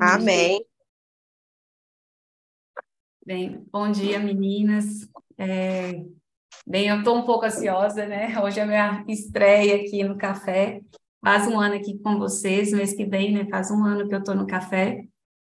[0.00, 0.64] Amém.
[3.26, 5.08] Bem, bom dia, meninas.
[5.36, 6.04] É,
[6.64, 8.40] bem, eu estou um pouco ansiosa, né?
[8.40, 10.80] Hoje é a minha estreia aqui no café.
[11.20, 13.46] Faz um ano aqui com vocês, mês que vem, né?
[13.50, 15.04] Faz um ano que eu estou no café.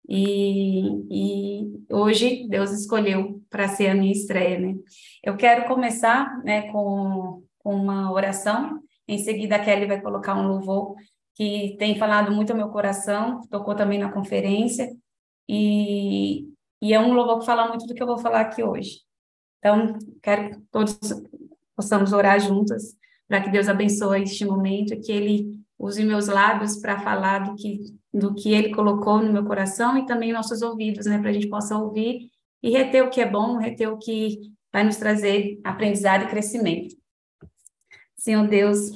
[0.08, 0.80] E,
[1.10, 4.74] e hoje Deus escolheu para ser a minha estreia, né?
[5.22, 8.80] Eu quero começar, né, com, com uma oração.
[9.06, 10.96] Em seguida, a Kelly vai colocar um louvor
[11.38, 14.90] que tem falado muito ao meu coração, tocou também na conferência,
[15.48, 16.48] e,
[16.82, 19.02] e é um louvor que fala muito do que eu vou falar aqui hoje.
[19.58, 20.98] Então, quero que todos
[21.76, 22.96] possamos orar juntas
[23.28, 27.84] para que Deus abençoe este momento, que Ele use meus lábios para falar do que,
[28.12, 31.48] do que Ele colocou no meu coração e também nossos ouvidos, né, para a gente
[31.48, 32.28] possa ouvir
[32.60, 34.40] e reter o que é bom, reter o que
[34.72, 36.96] vai nos trazer aprendizado e crescimento.
[38.16, 38.90] Senhor Deus,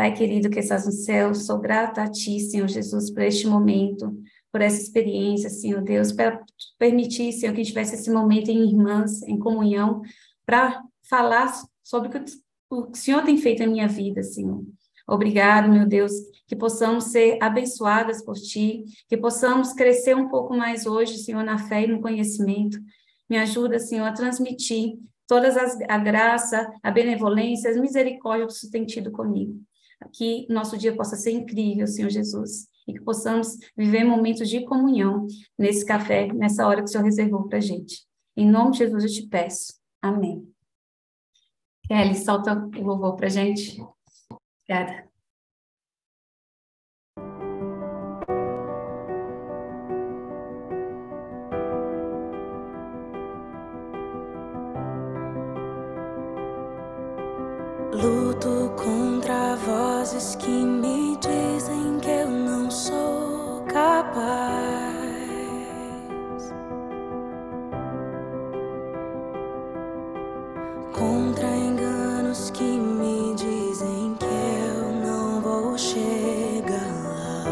[0.00, 4.10] Pai querido que estás no céu, sou grata a Ti, Senhor Jesus, por este momento,
[4.50, 6.42] por essa experiência, Senhor Deus, para
[6.78, 10.00] permitir, Senhor, que tivesse esse momento em irmãs, em comunhão,
[10.46, 11.52] para falar
[11.84, 12.24] sobre o que
[12.70, 14.64] o Senhor tem feito na minha vida, Senhor.
[15.06, 16.12] Obrigado, meu Deus,
[16.48, 21.58] que possamos ser abençoadas por Ti, que possamos crescer um pouco mais hoje, Senhor, na
[21.68, 22.78] fé e no conhecimento.
[23.28, 24.94] Me ajuda, Senhor, a transmitir
[25.28, 29.60] todas as, a graça, a benevolência, as misericórdias que Tu tem tido comigo
[30.12, 35.26] que nosso dia possa ser incrível, Senhor Jesus, e que possamos viver momentos de comunhão
[35.58, 38.06] nesse café, nessa hora que o Senhor reservou para a gente.
[38.36, 39.74] Em nome de Jesus eu te peço.
[40.00, 40.48] Amém.
[41.86, 43.78] Kelly, solta o louvor para a gente.
[44.68, 45.09] Obrigada.
[58.40, 64.14] Luto contra vozes que me dizem que eu não sou capaz.
[70.92, 77.44] Contra enganos que me dizem que eu não vou chegar lá.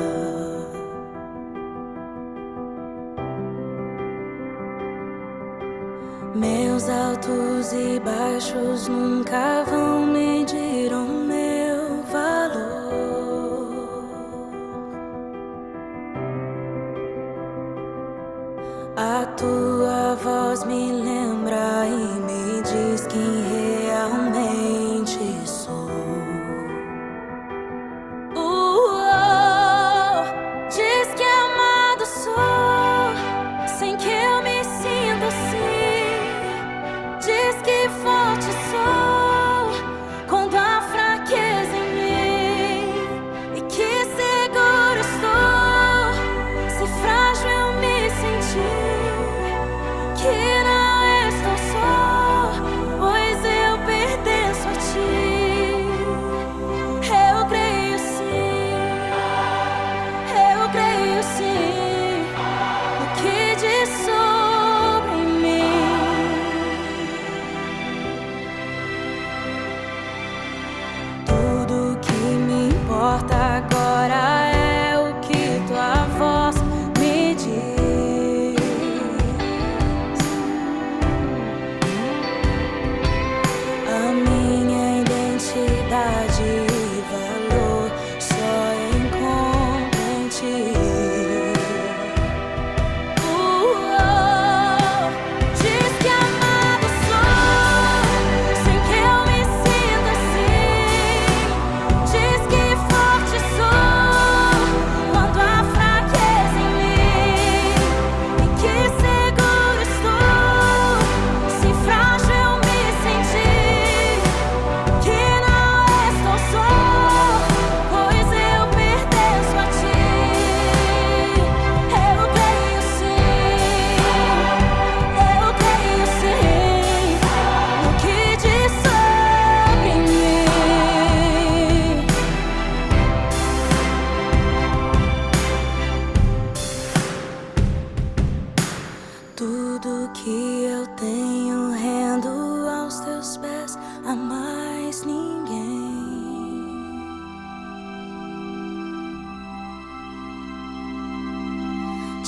[6.34, 9.77] Meus altos e baixos nunca vão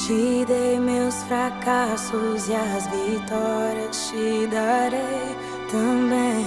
[0.07, 5.37] Te dei meus fracassos e as vitórias te darei
[5.71, 6.47] também.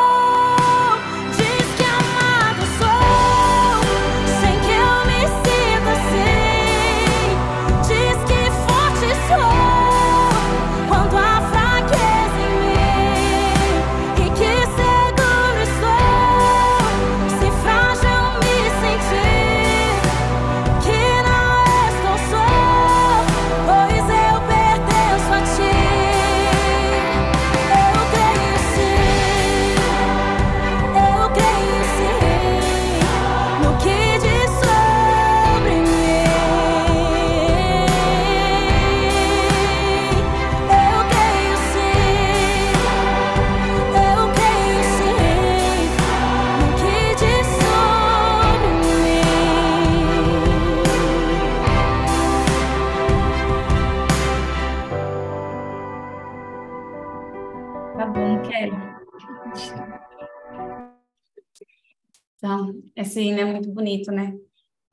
[63.19, 64.33] Hino é muito bonito, né?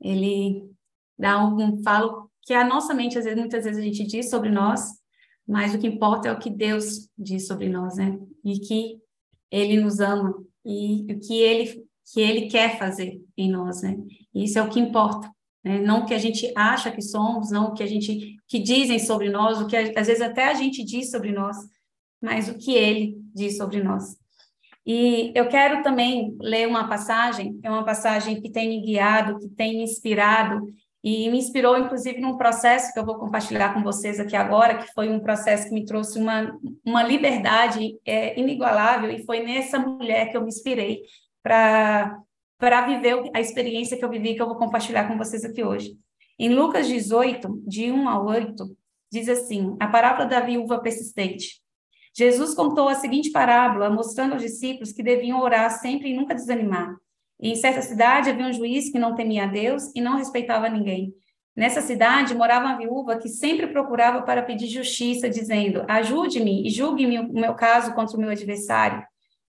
[0.01, 0.69] Ele
[1.17, 4.49] dá um falo que a nossa mente, às vezes, muitas vezes a gente diz sobre
[4.49, 4.81] nós,
[5.47, 8.17] mas o que importa é o que Deus diz sobre nós, né?
[8.43, 8.99] E que
[9.51, 13.97] Ele nos ama e o que Ele que Ele quer fazer em nós, né?
[14.33, 15.29] E isso é o que importa,
[15.63, 15.79] né?
[15.81, 18.99] Não o que a gente acha que somos, não o que a gente que dizem
[18.99, 21.57] sobre nós, o que às vezes até a gente diz sobre nós,
[22.21, 24.17] mas o que Ele diz sobre nós.
[24.85, 29.49] E eu quero também ler uma passagem, é uma passagem que tem me guiado, que
[29.49, 30.61] tem me inspirado,
[31.03, 34.91] e me inspirou, inclusive, num processo que eu vou compartilhar com vocês aqui agora, que
[34.93, 40.31] foi um processo que me trouxe uma, uma liberdade é, inigualável, e foi nessa mulher
[40.31, 41.01] que eu me inspirei
[41.43, 42.17] para
[42.87, 45.95] viver a experiência que eu vivi, que eu vou compartilhar com vocês aqui hoje.
[46.39, 48.77] Em Lucas 18, de 1 a 8,
[49.11, 51.61] diz assim: a parábola da viúva persistente.
[52.17, 56.95] Jesus contou a seguinte parábola, mostrando aos discípulos que deviam orar sempre e nunca desanimar.
[57.39, 61.13] Em certa cidade havia um juiz que não temia a Deus e não respeitava ninguém.
[61.53, 67.19] Nessa cidade morava uma viúva que sempre procurava para pedir justiça, dizendo: Ajude-me e julgue-me
[67.19, 69.05] o meu caso contra o meu adversário.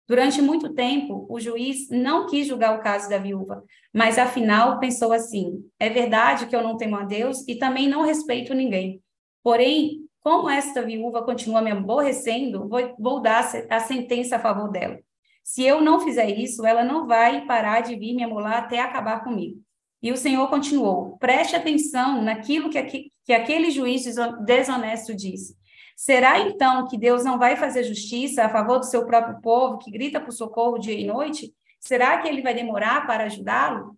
[0.07, 3.63] Durante muito tempo, o juiz não quis julgar o caso da viúva,
[3.95, 8.03] mas afinal pensou assim: é verdade que eu não temo a Deus e também não
[8.03, 9.01] respeito ninguém.
[9.43, 14.99] Porém, como esta viúva continua me aborrecendo, vou, vou dar a sentença a favor dela.
[15.43, 19.25] Se eu não fizer isso, ela não vai parar de vir me amolar até acabar
[19.25, 19.61] comigo.
[20.03, 24.05] E o Senhor continuou: preste atenção naquilo que, aqui, que aquele juiz
[24.45, 25.59] desonesto disse.
[25.97, 29.91] Será então que Deus não vai fazer justiça a favor do seu próprio povo, que
[29.91, 31.53] grita por socorro dia e noite?
[31.79, 33.97] Será que ele vai demorar para ajudá-lo?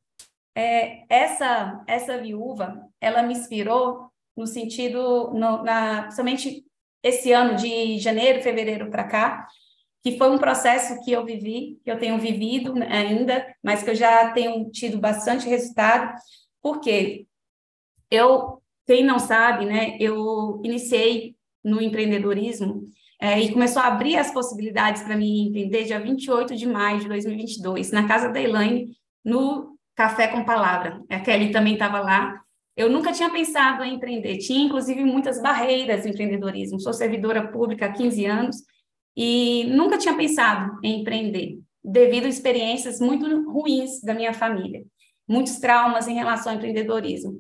[0.54, 6.64] É, essa essa viúva, ela me inspirou no sentido, no, na, somente
[7.02, 9.46] esse ano de janeiro, fevereiro para cá,
[10.02, 13.94] que foi um processo que eu vivi, que eu tenho vivido ainda, mas que eu
[13.94, 16.12] já tenho tido bastante resultado,
[16.60, 17.26] porque
[18.10, 22.84] eu, quem não sabe, né, eu iniciei no empreendedorismo
[23.20, 27.08] é, e começou a abrir as possibilidades para mim empreender dia 28 de maio de
[27.08, 31.00] 2022, na casa da Elaine, no Café com Palavra.
[31.08, 32.42] A Kelly também estava lá,
[32.76, 36.80] eu nunca tinha pensado em empreender, tinha inclusive muitas barreiras no empreendedorismo.
[36.80, 38.56] Sou servidora pública há 15 anos
[39.16, 44.84] e nunca tinha pensado em empreender, devido a experiências muito ruins da minha família,
[45.28, 47.38] muitos traumas em relação ao empreendedorismo.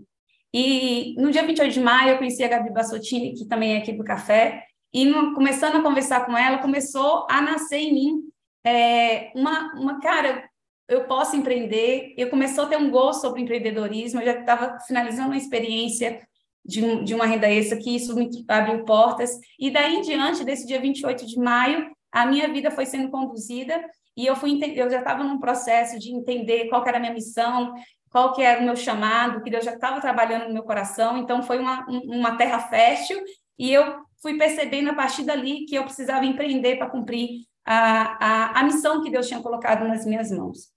[0.54, 3.92] E no dia 28 de maio eu conheci a Gabi Bassottini, que também é aqui
[3.92, 8.32] do Café, e começando a conversar com ela, começou a nascer em mim
[8.64, 10.48] é, uma, uma, cara,
[10.94, 12.14] eu posso empreender.
[12.16, 16.20] Eu começou a ter um gosto sobre empreendedorismo, eu já estava finalizando uma experiência
[16.64, 19.30] de, um, de uma renda extra, que isso me abriu portas.
[19.58, 23.82] E daí em diante, desse dia 28 de maio, a minha vida foi sendo conduzida
[24.16, 27.74] e eu fui eu já estava num processo de entender qual era a minha missão,
[28.10, 31.16] qual que era o meu chamado, que Deus já estava trabalhando no meu coração.
[31.16, 33.18] Então foi uma, uma terra fértil
[33.58, 38.60] e eu fui percebendo a partir dali que eu precisava empreender para cumprir a, a,
[38.60, 40.71] a missão que Deus tinha colocado nas minhas mãos.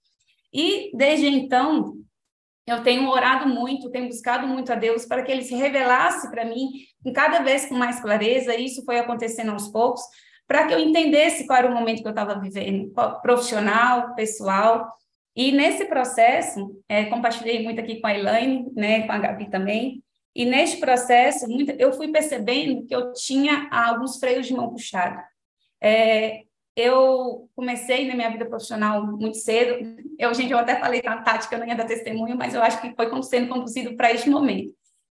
[0.56, 1.92] E desde então,
[2.66, 6.46] eu tenho orado muito, tenho buscado muito a Deus para que Ele se revelasse para
[6.46, 6.70] mim,
[7.04, 10.00] em cada vez com mais clareza, isso foi acontecendo aos poucos,
[10.48, 14.90] para que eu entendesse qual era o momento que eu estava vivendo, profissional, pessoal.
[15.34, 20.02] E nesse processo, é, compartilhei muito aqui com a Elaine, né, com a Gabi também,
[20.34, 25.20] e neste processo, muito, eu fui percebendo que eu tinha alguns freios de mão puxado.
[25.82, 26.45] É,
[26.76, 29.96] eu comecei na minha vida profissional muito cedo.
[30.18, 32.80] Eu, gente, eu até falei na tática, eu não ia dar testemunho, mas eu acho
[32.82, 34.74] que foi sendo conduzido para este momento.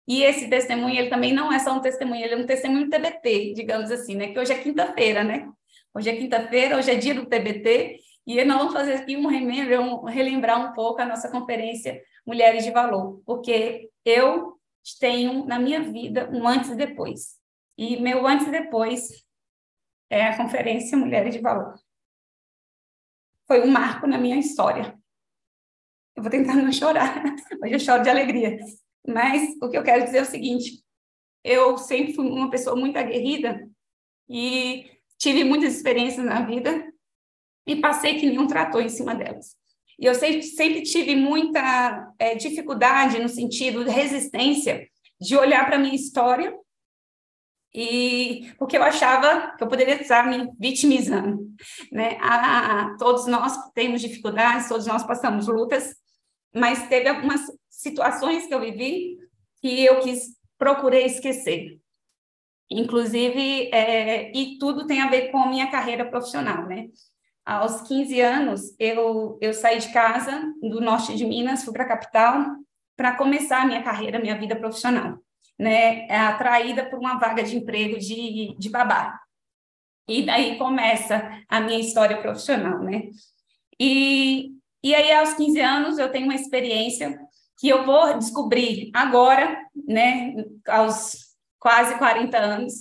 [0.07, 3.55] E esse testemunho, ele também não é só um testemunho, ele é um testemunho TBT,
[3.55, 4.29] digamos assim, né?
[4.29, 5.49] Que hoje é quinta-feira, né?
[5.95, 10.05] Hoje é quinta-feira, hoje é dia do TBT, e nós vamos fazer aqui um um,
[10.05, 14.57] relembrar um pouco a nossa conferência Mulheres de Valor, porque eu
[15.01, 17.37] tenho na minha vida um antes e depois.
[17.79, 19.26] E meu antes e depois
[20.11, 21.75] é a Conferência Mulheres de Valor.
[23.47, 24.99] Foi um marco na minha história.
[26.17, 27.23] Eu vou tentar não chorar,
[27.63, 28.59] hoje eu choro de alegria.
[29.07, 30.83] Mas o que eu quero dizer é o seguinte:
[31.45, 33.69] eu sempre fui uma pessoa muito aguerrida
[34.29, 36.93] e tive muitas experiências na vida
[37.67, 39.57] e passei que nenhum tratou em cima delas.
[39.99, 44.89] E eu sempre, sempre tive muita é, dificuldade no sentido de resistência
[45.21, 46.55] de olhar para a minha história
[47.77, 51.47] e porque eu achava que eu poderia estar me vitimizando,
[51.93, 52.17] né?
[52.21, 55.95] Ah, todos nós temos dificuldades, todos nós passamos lutas,
[56.55, 59.19] mas teve algumas situações que eu vivi
[59.61, 61.79] que eu quis procurei esquecer.
[62.71, 66.89] Inclusive, é, e tudo tem a ver com a minha carreira profissional, né?
[67.47, 71.89] aos 15 anos, eu, eu saí de casa, do norte de Minas, fui para a
[71.89, 72.45] capital,
[72.97, 75.19] para começar a minha carreira, minha vida profissional,
[75.59, 76.07] né?
[76.09, 79.19] É atraída por uma vaga de emprego de, de babá.
[80.09, 83.11] E daí começa a minha história profissional, né?
[83.81, 87.19] E, e aí, aos 15 anos, eu tenho uma experiência
[87.59, 90.35] que eu vou descobrir agora, né,
[90.69, 92.75] aos quase 40 anos,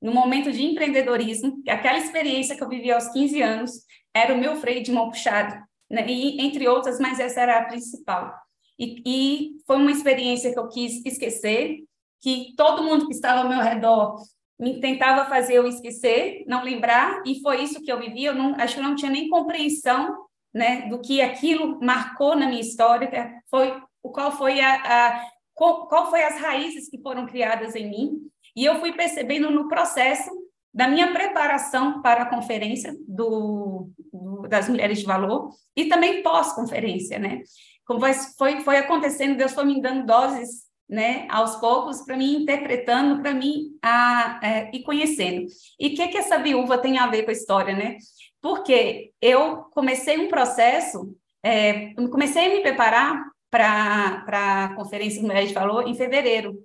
[0.00, 3.72] no momento de empreendedorismo, aquela experiência que eu vivi aos 15 anos
[4.14, 5.54] era o meu freio de mão puxado,
[5.90, 8.32] né, e, entre outras, mas essa era a principal.
[8.78, 11.78] E, e foi uma experiência que eu quis esquecer,
[12.20, 14.16] que todo mundo que estava ao meu redor
[14.58, 18.24] me tentava fazer eu esquecer, não lembrar, e foi isso que eu vivi.
[18.24, 22.48] Eu não, acho que eu não tinha nem compreensão né, do que aquilo marcou na
[22.48, 27.74] minha história, foi qual foi a, a qual, qual foi as raízes que foram criadas
[27.74, 30.30] em mim, e eu fui percebendo no processo
[30.72, 37.18] da minha preparação para a conferência do, do das mulheres de valor e também pós-conferência,
[37.18, 37.42] né?
[37.84, 38.00] Como
[38.36, 43.34] foi, foi acontecendo, Deus foi me dando doses né, aos poucos, para mim interpretando, para
[43.34, 45.46] mim a, é, e conhecendo.
[45.78, 47.98] E o que, que essa viúva tem a ver com a história, né?
[48.40, 55.54] Porque eu comecei um processo, é, comecei a me preparar para a Conferência Mulheres de
[55.54, 56.56] Valor em fevereiro.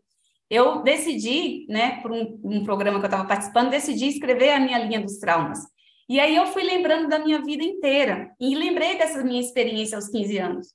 [0.49, 4.77] Eu decidi, né, por um, um programa que eu estava participando, decidi escrever a minha
[4.77, 5.59] linha dos traumas.
[6.07, 10.09] E aí eu fui lembrando da minha vida inteira e lembrei dessa minha experiência aos
[10.09, 10.67] 15 anos.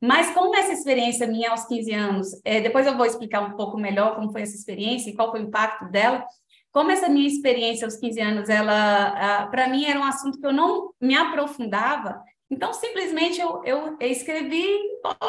[0.00, 3.78] Mas como essa experiência minha aos 15 anos, é, depois eu vou explicar um pouco
[3.78, 6.24] melhor como foi essa experiência e qual foi o impacto dela.
[6.70, 10.52] Como essa minha experiência aos 15 anos, ela, para mim era um assunto que eu
[10.52, 14.66] não me aprofundava, então simplesmente eu, eu, escrevi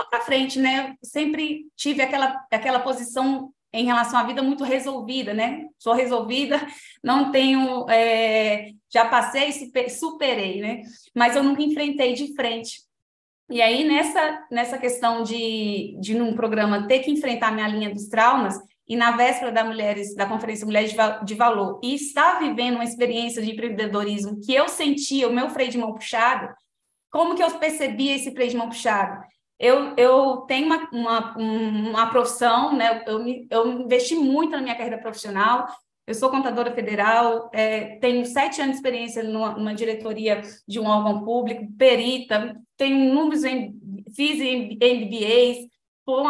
[0.09, 0.89] para frente, né?
[0.89, 5.65] Eu sempre tive aquela, aquela posição em relação à vida muito resolvida, né?
[5.79, 6.59] Sou resolvida,
[7.03, 9.51] não tenho, é, já passei,
[9.89, 10.81] superei, né?
[11.15, 12.86] Mas eu nunca enfrentei de frente
[13.49, 18.07] e aí, nessa, nessa questão de, de, num programa, ter que enfrentar minha linha dos
[18.07, 22.83] traumas, e na véspera da, mulheres, da Conferência Mulheres de Valor, e estar vivendo uma
[22.83, 26.53] experiência de empreendedorismo que eu sentia o meu freio de mão puxado,
[27.09, 29.21] como que eu percebia esse freio de mão puxado?
[29.59, 33.03] Eu, eu tenho uma, uma, uma profissão, né?
[33.07, 35.67] eu, me, eu investi muito na minha carreira profissional,
[36.07, 40.87] eu sou contadora federal, é, tenho sete anos de experiência numa, numa, diretoria de um
[40.87, 43.77] órgão público, perita, tenho números, em,
[44.15, 45.67] fiz MBAs,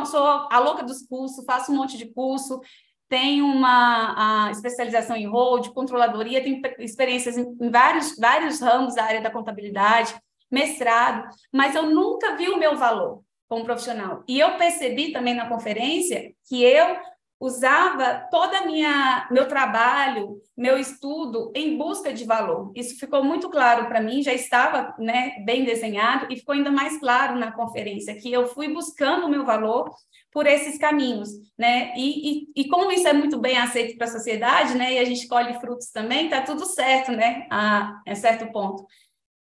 [0.09, 2.59] sou a louca dos cursos, faço um monte de curso,
[3.07, 9.21] tenho uma especialização em hold, controladoria, tenho experiências em, em vários, vários ramos da área
[9.21, 10.15] da contabilidade,
[10.49, 14.23] mestrado, mas eu nunca vi o meu valor como profissional.
[14.27, 16.97] E eu percebi também na conferência que eu
[17.39, 22.71] usava toda minha meu trabalho, meu estudo em busca de valor.
[22.75, 26.99] Isso ficou muito claro para mim, já estava né, bem desenhado e ficou ainda mais
[26.99, 29.93] claro na conferência que eu fui buscando o meu valor
[30.31, 31.93] por esses caminhos, né?
[31.95, 34.93] E, e, e como isso é muito bem aceito para a sociedade, né?
[34.93, 37.47] E a gente colhe frutos também, tá tudo certo, né?
[37.49, 38.85] A, a certo ponto.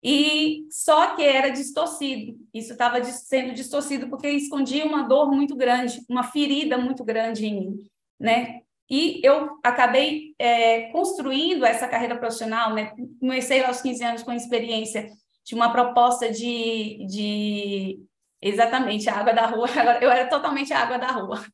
[0.03, 2.37] E só que era distorcido.
[2.53, 7.59] Isso estava sendo distorcido porque escondia uma dor muito grande, uma ferida muito grande em
[7.59, 7.89] mim,
[8.19, 8.61] né?
[8.89, 12.93] E eu acabei é, construindo essa carreira profissional, né?
[13.19, 15.09] Comecei aos 15 anos com experiência
[15.45, 17.99] de uma proposta de, de
[18.41, 19.67] exatamente a água da rua.
[20.01, 21.45] Eu era totalmente a água da rua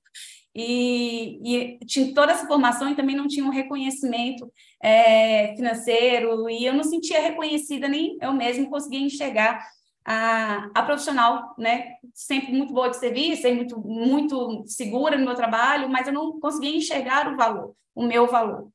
[0.56, 4.50] e, e tinha toda essa formação e também não tinha um reconhecimento
[4.82, 9.68] é, financeiro, e eu não sentia reconhecida, nem eu mesma conseguia enxergar
[10.06, 11.96] a, a profissional, né?
[12.14, 16.76] Sempre muito boa de serviço, muito, muito segura no meu trabalho, mas eu não conseguia
[16.76, 18.70] enxergar o valor, o meu valor.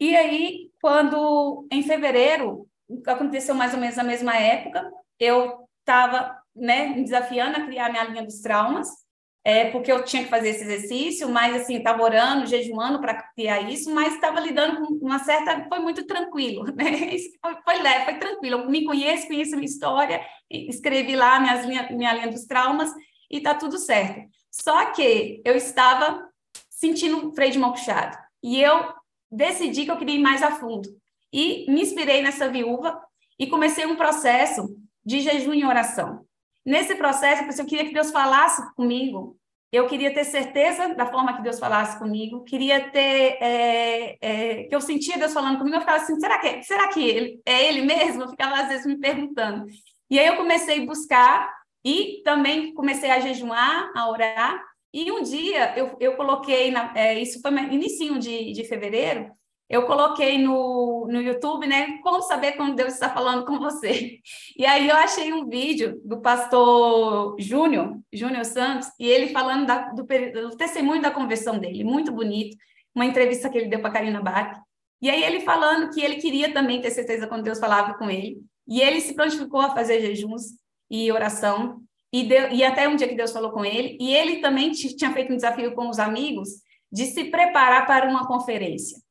[0.00, 2.66] E aí, quando em fevereiro,
[3.06, 8.04] aconteceu mais ou menos na mesma época, eu estava né, me desafiando a criar minha
[8.04, 9.03] linha dos traumas,
[9.44, 13.60] é, porque eu tinha que fazer esse exercício, mas assim, estava orando, jejuando para criar
[13.70, 15.68] isso, mas estava lidando com uma certa.
[15.68, 17.10] Foi muito tranquilo, né?
[17.42, 18.60] Foi, foi leve, foi tranquilo.
[18.60, 22.90] Eu me conheço, conheço minha história, escrevi lá minhas linha, minha linha dos traumas
[23.30, 24.22] e está tudo certo.
[24.50, 26.26] Só que eu estava
[26.70, 28.94] sentindo freio de mão puxado e eu
[29.30, 30.88] decidi que eu queria ir mais a fundo.
[31.30, 32.98] E me inspirei nessa viúva
[33.38, 34.74] e comecei um processo
[35.04, 36.24] de jejum e oração.
[36.64, 39.36] Nesse processo, eu queria que Deus falasse comigo.
[39.70, 42.44] Eu queria ter certeza da forma que Deus falasse comigo.
[42.44, 45.76] Queria ter é, é, que eu sentia Deus falando comigo.
[45.76, 48.22] Eu ficava assim, será que será que ele é Ele mesmo?
[48.22, 49.66] Eu ficava às vezes me perguntando.
[50.08, 51.52] E aí eu comecei a buscar
[51.84, 54.62] e também comecei a jejuar, a orar.
[54.92, 59.32] E um dia eu, eu coloquei, na, é, isso foi no início de, de fevereiro,
[59.68, 61.98] eu coloquei no, no YouTube, né?
[62.02, 64.18] Como saber quando Deus está falando com você.
[64.56, 69.90] E aí eu achei um vídeo do pastor Júnior, Júnior Santos, e ele falando da,
[69.92, 72.56] do, do, testemunho da conversão dele, muito bonito,
[72.94, 74.60] uma entrevista que ele deu para Karina Bach.
[75.00, 78.38] E aí ele falando que ele queria também ter certeza quando Deus falava com ele.
[78.66, 80.42] E ele se prontificou a fazer jejuns
[80.90, 81.80] e oração.
[82.12, 83.98] E, deu, e até um dia que Deus falou com ele.
[84.00, 86.48] E ele também tinha feito um desafio com os amigos
[86.90, 89.03] de se preparar para uma conferência.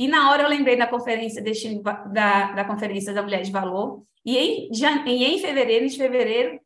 [0.00, 1.44] E na hora eu lembrei da conferência
[2.10, 4.02] da, da conferência da Mulher de Valor.
[4.24, 4.70] E em,
[5.06, 6.58] em fevereiro, de fevereiro,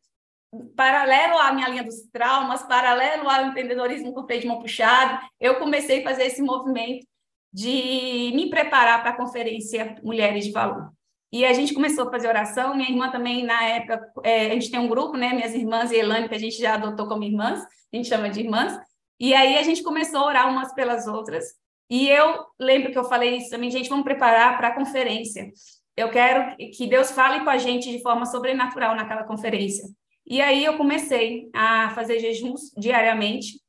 [0.73, 5.55] paralelo à minha linha dos traumas, paralelo ao empreendedorismo com freio de mão puxado, eu
[5.55, 7.05] comecei a fazer esse movimento
[7.51, 10.93] de me preparar para a conferência Mulheres de Valor.
[11.29, 14.71] E a gente começou a fazer oração, minha irmã também, na época, é, a gente
[14.71, 17.59] tem um grupo, né, minhas irmãs e Elane, que a gente já adotou como irmãs,
[17.59, 18.79] a gente chama de irmãs,
[19.19, 23.03] e aí a gente começou a orar umas pelas outras, e eu lembro que eu
[23.03, 25.51] falei isso também, gente, vamos preparar para a conferência.
[25.95, 29.85] Eu quero que Deus fale com a gente de forma sobrenatural naquela conferência.
[30.25, 33.61] E aí eu comecei a fazer jejuns diariamente,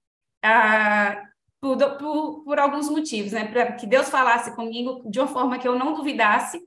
[0.42, 1.22] a,
[1.60, 3.46] por, por, por alguns motivos, né?
[3.46, 6.60] Para que Deus falasse comigo de uma forma que eu não duvidasse,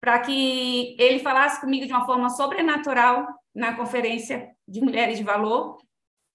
[0.00, 5.76] para que Ele falasse comigo de uma forma sobrenatural na conferência de Mulheres de Valor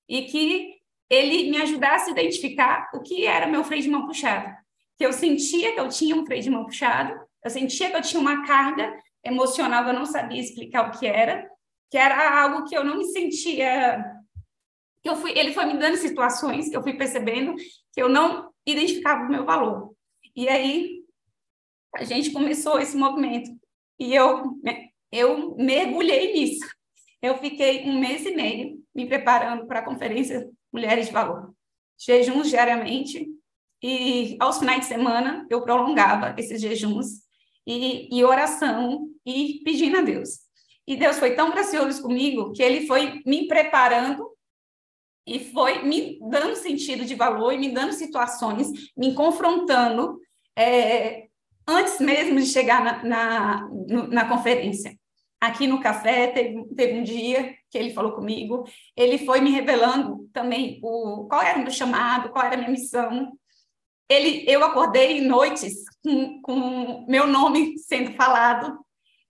[0.07, 0.74] e que
[1.09, 4.53] ele me ajudasse a identificar o que era meu freio de mão puxado.
[4.97, 8.01] Que eu sentia que eu tinha um freio de mão puxado, eu sentia que eu
[8.01, 11.49] tinha uma carga emocional que eu não sabia explicar o que era,
[11.89, 14.03] que era algo que eu não me sentia
[15.05, 17.53] que eu fui, ele foi me dando situações que eu fui percebendo
[17.93, 19.93] que eu não identificava o meu valor.
[20.35, 21.03] E aí
[21.93, 23.51] a gente começou esse movimento
[23.99, 24.59] e eu
[25.11, 26.67] eu mergulhei nisso.
[27.21, 31.53] Eu fiquei um mês e meio me preparando para a conferência mulheres de valor.
[31.97, 33.27] Jejuns diariamente
[33.81, 37.07] e aos finais de semana eu prolongava esses jejuns
[37.65, 40.39] e, e oração e pedindo a Deus.
[40.85, 44.29] E Deus foi tão gracioso comigo que ele foi me preparando
[45.25, 50.19] e foi me dando sentido de valor e me dando situações, me confrontando
[50.55, 51.27] é,
[51.65, 53.69] antes mesmo de chegar na, na,
[54.09, 54.95] na conferência
[55.47, 58.63] aqui no café, teve, teve um dia que ele falou comigo,
[58.95, 62.69] ele foi me revelando também o, qual era o meu chamado, qual era a minha
[62.71, 63.31] missão.
[64.09, 68.77] Ele, eu acordei noites com, com meu nome sendo falado,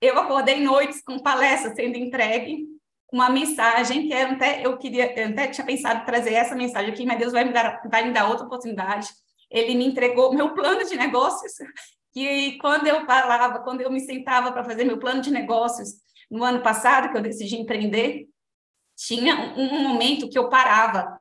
[0.02, 2.66] eu acordei noites com palestra sendo entregue,
[3.12, 7.06] uma mensagem que eu até, eu queria, eu até tinha pensado trazer essa mensagem aqui,
[7.06, 9.08] mas Deus vai me dar, vai me dar outra oportunidade.
[9.50, 11.54] Ele me entregou meu plano de negócios,
[12.16, 15.96] que quando eu falava, quando eu me sentava para fazer meu plano de negócios,
[16.32, 18.26] no ano passado, que eu decidi empreender,
[18.96, 21.20] tinha um, momento que eu parava,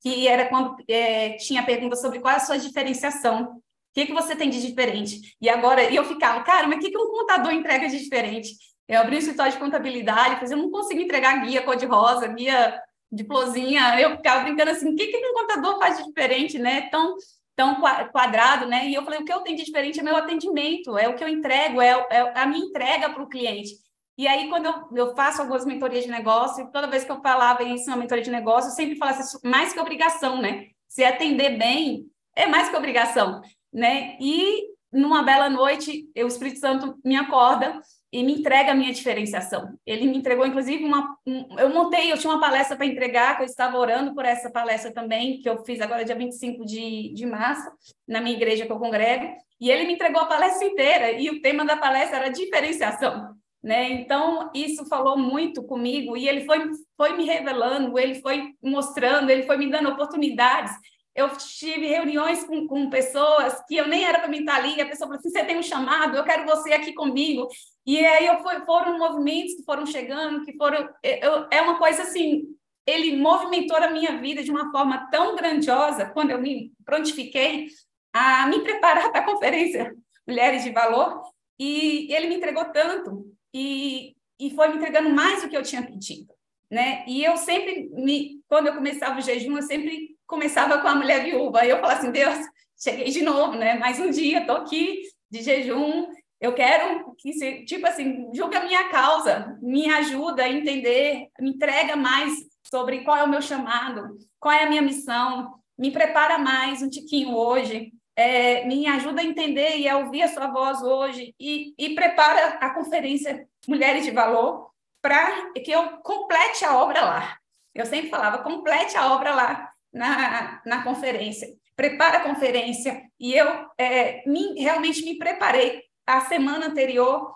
[0.00, 3.56] que era quando é, tinha pergunta sobre qual é a sua diferenciação.
[3.56, 5.36] O que, que você tem de diferente?
[5.40, 8.50] E agora, e eu ficava, cara, mas o que, que um contador entrega de diferente?
[8.86, 13.24] Eu abri um escritório de contabilidade, mas eu não consigo entregar guia cor-de-rosa, guia de
[13.24, 14.00] florzinha.
[14.00, 16.82] Eu ficava brincando assim, o que, que um contador faz de diferente, né?
[16.90, 17.16] Tão,
[17.58, 17.80] tão
[18.12, 18.88] quadrado, né?
[18.88, 21.24] E eu falei, o que eu tenho de diferente é meu atendimento, é o que
[21.24, 23.72] eu entrego, é, é a minha entrega para o cliente.
[24.16, 27.64] E aí, quando eu, eu faço algumas mentorias de negócio, toda vez que eu falava
[27.64, 30.66] isso na mentoria de negócio, eu sempre falava assim, mais que obrigação, né?
[30.86, 33.40] Se atender bem, é mais que obrigação,
[33.72, 34.16] né?
[34.20, 37.80] E numa bela noite, o Espírito Santo me acorda
[38.12, 39.78] e me entrega a minha diferenciação.
[39.84, 41.16] Ele me entregou, inclusive, uma.
[41.26, 44.50] Um, eu montei, eu tinha uma palestra para entregar, que eu estava orando por essa
[44.50, 47.70] palestra também, que eu fiz agora dia 25 de, de março,
[48.06, 51.40] na minha igreja que eu congrego, e ele me entregou a palestra inteira, e o
[51.40, 53.90] tema da palestra era diferenciação né?
[53.90, 59.42] Então, isso falou muito comigo e ele foi, foi me revelando, ele foi mostrando, ele
[59.42, 60.72] foi me dando oportunidades.
[61.18, 64.86] Eu tive reuniões com, com pessoas que eu nem era para mim estar ali, a
[64.86, 67.48] pessoa falou assim, você tem um chamado, eu quero você aqui comigo.
[67.84, 70.88] E aí eu fui, foram movimentos que foram chegando, que foram...
[71.02, 72.44] Eu, é uma coisa assim,
[72.86, 77.66] ele movimentou a minha vida de uma forma tão grandiosa, quando eu me prontifiquei
[78.12, 79.92] a me preparar para a conferência
[80.24, 81.20] Mulheres de Valor,
[81.58, 85.82] e ele me entregou tanto e, e foi me entregando mais do que eu tinha
[85.82, 86.32] pedido,
[86.70, 87.04] né?
[87.08, 91.24] E eu sempre, me, quando eu começava o jejum, eu sempre começava com a mulher
[91.24, 91.64] viúva.
[91.64, 92.38] E eu falava assim, Deus,
[92.78, 93.76] cheguei de novo, né?
[93.78, 96.06] Mais um dia, estou aqui de jejum.
[96.40, 101.96] Eu quero que, tipo assim, julga a minha causa, me ajuda a entender, me entrega
[101.96, 106.80] mais sobre qual é o meu chamado, qual é a minha missão, me prepara mais
[106.80, 111.34] um tiquinho hoje, é, me ajuda a entender e a ouvir a sua voz hoje
[111.40, 117.38] e, e prepara a conferência Mulheres de Valor para que eu complete a obra lá.
[117.74, 119.67] Eu sempre falava, complete a obra lá.
[119.92, 121.48] Na, na conferência.
[121.76, 123.02] Prepara a conferência.
[123.18, 123.46] E eu
[123.78, 125.82] é, me, realmente me preparei.
[126.06, 127.34] A semana anterior,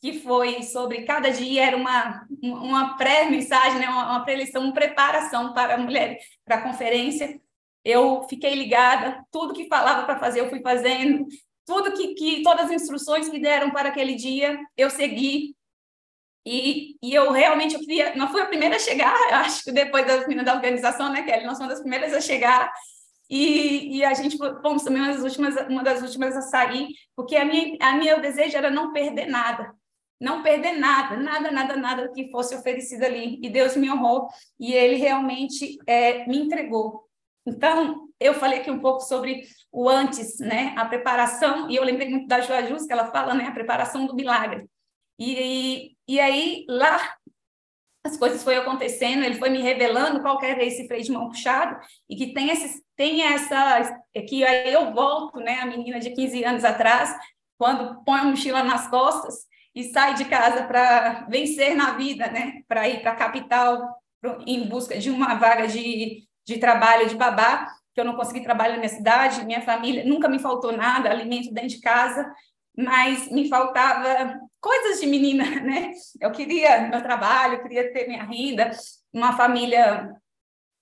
[0.00, 3.88] que foi sobre cada dia, era uma, uma pré-mensagem, né?
[3.88, 7.40] uma, uma pré-eleição, uma preparação para a mulher, para a conferência.
[7.84, 11.26] Eu fiquei ligada, tudo que falava para fazer, eu fui fazendo,
[11.64, 15.54] tudo que, que todas as instruções que deram para aquele dia, eu segui.
[16.46, 20.06] E, e eu realmente eu queria, não fui a primeira a chegar, acho que depois
[20.06, 21.44] das meninas da organização, né, Kelly?
[21.44, 22.72] Nós fomos das primeiras a chegar.
[23.30, 27.36] E, e a gente fomos também uma das últimas, uma das últimas a sair, porque
[27.36, 29.74] a minha, a meu desejo era não perder nada
[30.20, 33.38] não perder nada, nada, nada, nada que fosse oferecido ali.
[33.42, 37.04] E Deus me honrou e Ele realmente é, me entregou.
[37.46, 40.74] Então, eu falei aqui um pouco sobre o antes, né?
[40.76, 43.46] A preparação, e eu lembrei muito da Joajus, que ela fala, né?
[43.46, 44.68] A preparação do milagre.
[45.18, 47.16] E, e aí, lá,
[48.04, 51.78] as coisas foram acontecendo, ele foi me revelando qual era esse freio de mão puxado,
[52.08, 54.00] e que tem, esses, tem essa...
[54.14, 55.60] É que aí eu volto, né?
[55.60, 57.14] A menina de 15 anos atrás,
[57.58, 62.62] quando põe a mochila nas costas e sai de casa para vencer na vida, né?
[62.68, 63.96] Para ir para a capital
[64.46, 68.74] em busca de uma vaga de, de trabalho de babá que eu não consegui trabalhar
[68.74, 72.32] na minha cidade, minha família, nunca me faltou nada, alimento dentro de casa,
[72.76, 75.92] mas me faltava coisas de menina, né?
[76.20, 78.70] Eu queria meu trabalho, queria ter minha renda,
[79.12, 80.10] uma família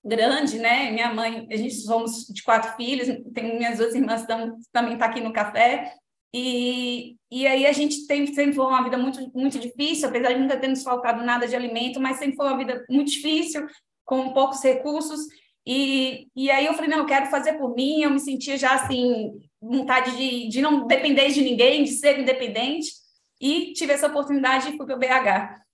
[0.05, 0.91] grande, né?
[0.91, 5.07] Minha mãe, a gente somos de quatro filhos, tem minhas duas irmãs tam, também tá
[5.07, 5.93] aqui no café.
[6.33, 10.41] E, e aí a gente tem, sempre foi uma vida muito, muito difícil, apesar de
[10.41, 13.67] nunca ter nos faltado nada de alimento, mas sempre foi uma vida muito difícil,
[14.05, 15.21] com poucos recursos.
[15.67, 18.75] E, e aí eu falei, não, eu quero fazer por mim, eu me sentia já
[18.75, 22.93] assim, vontade de, de não depender de ninguém, de ser independente,
[23.41, 25.67] e tive essa oportunidade e fui para o BH.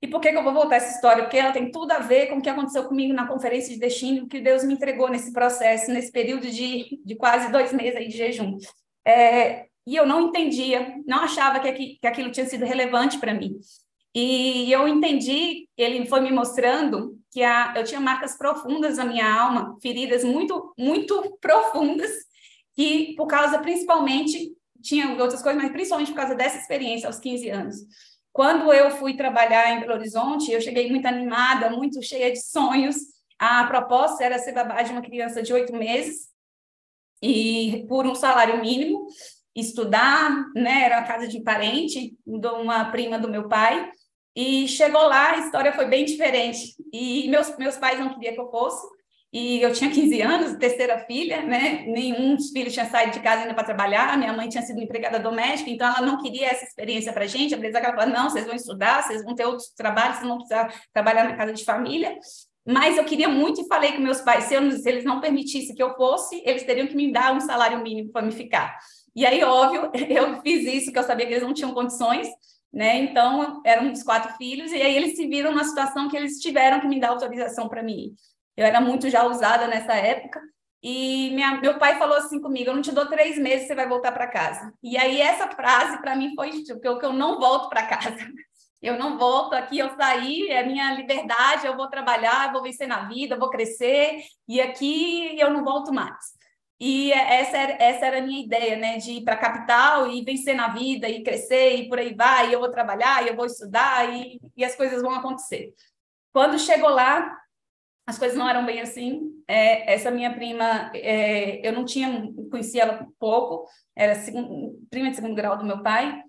[0.00, 1.24] E por que, que eu vou voltar essa história?
[1.24, 4.28] Porque ela tem tudo a ver com o que aconteceu comigo na conferência de destino,
[4.28, 8.16] que Deus me entregou nesse processo, nesse período de, de quase dois meses aí de
[8.16, 8.56] jejum.
[9.04, 13.58] É, e eu não entendia, não achava que, que aquilo tinha sido relevante para mim.
[14.14, 19.32] E eu entendi, ele foi me mostrando que a, eu tinha marcas profundas na minha
[19.32, 22.10] alma, feridas muito, muito profundas,
[22.74, 27.48] que por causa principalmente, tinha outras coisas, mas principalmente por causa dessa experiência aos 15
[27.50, 27.76] anos.
[28.32, 32.96] Quando eu fui trabalhar em Belo Horizonte, eu cheguei muito animada, muito cheia de sonhos.
[33.38, 36.28] A proposta era ser babá de uma criança de oito meses
[37.22, 39.06] e por um salário mínimo,
[39.54, 40.84] estudar, né?
[40.84, 43.90] Era a casa de parente de uma prima do meu pai.
[44.36, 46.76] E chegou lá, a história foi bem diferente.
[46.92, 48.86] E meus, meus pais não queriam que eu fosse.
[49.32, 51.84] E eu tinha 15 anos, terceira filha, né?
[51.86, 54.16] Nenhum dos filhos tinha saído de casa ainda para trabalhar.
[54.16, 57.54] Minha mãe tinha sido empregada doméstica, então ela não queria essa experiência para a gente.
[57.54, 60.38] Apesar que ela falou: não, vocês vão estudar, vocês vão ter outros trabalhos, vocês vão
[60.38, 62.16] precisar trabalhar na casa de família.
[62.66, 65.74] Mas eu queria muito e falei com meus pais: se, eu, se eles não permitissem
[65.74, 68.78] que eu fosse, eles teriam que me dar um salário mínimo para me ficar.
[69.14, 72.28] E aí, óbvio, eu fiz isso, que eu sabia que eles não tinham condições
[72.72, 72.98] né?
[73.02, 76.80] Então, eram os quatro filhos, e aí eles se viram numa situação que eles tiveram
[76.80, 78.14] que me dar autorização para mim.
[78.58, 80.42] Eu era muito já usada nessa época,
[80.82, 83.88] e minha, meu pai falou assim comigo: Eu não te dou três meses, você vai
[83.88, 84.74] voltar para casa.
[84.82, 88.16] E aí, essa frase para mim foi tipo, que eu não volto para casa.
[88.80, 92.86] Eu não volto aqui, eu saí, é minha liberdade, eu vou trabalhar, eu vou vencer
[92.86, 96.14] na vida, eu vou crescer, e aqui eu não volto mais.
[96.78, 98.98] E essa era, essa era a minha ideia, né?
[98.98, 102.50] De ir para a capital e vencer na vida, e crescer, e por aí vai,
[102.50, 105.74] e eu vou trabalhar, e eu vou estudar, e, e as coisas vão acontecer.
[106.32, 107.36] Quando chegou lá,
[108.08, 109.34] as coisas não eram bem assim.
[109.46, 115.16] É, essa minha prima, é, eu não tinha, conhecia ela pouco, era segundo, prima de
[115.16, 116.22] segundo grau do meu pai,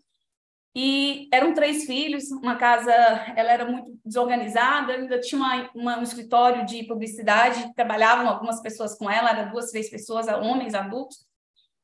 [0.75, 6.03] e eram três filhos, uma casa, ela era muito desorganizada, ainda tinha uma, uma, um
[6.03, 11.25] escritório de publicidade, trabalhavam algumas pessoas com ela, eram duas, três pessoas, homens adultos.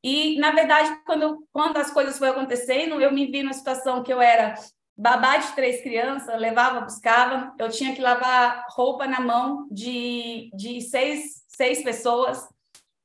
[0.04, 4.12] E, na verdade, quando, quando as coisas foram acontecendo, eu me vi numa situação que
[4.12, 4.56] eu era
[4.98, 10.82] babá de três crianças, levava, buscava, eu tinha que lavar roupa na mão de, de
[10.82, 12.48] seis, seis pessoas,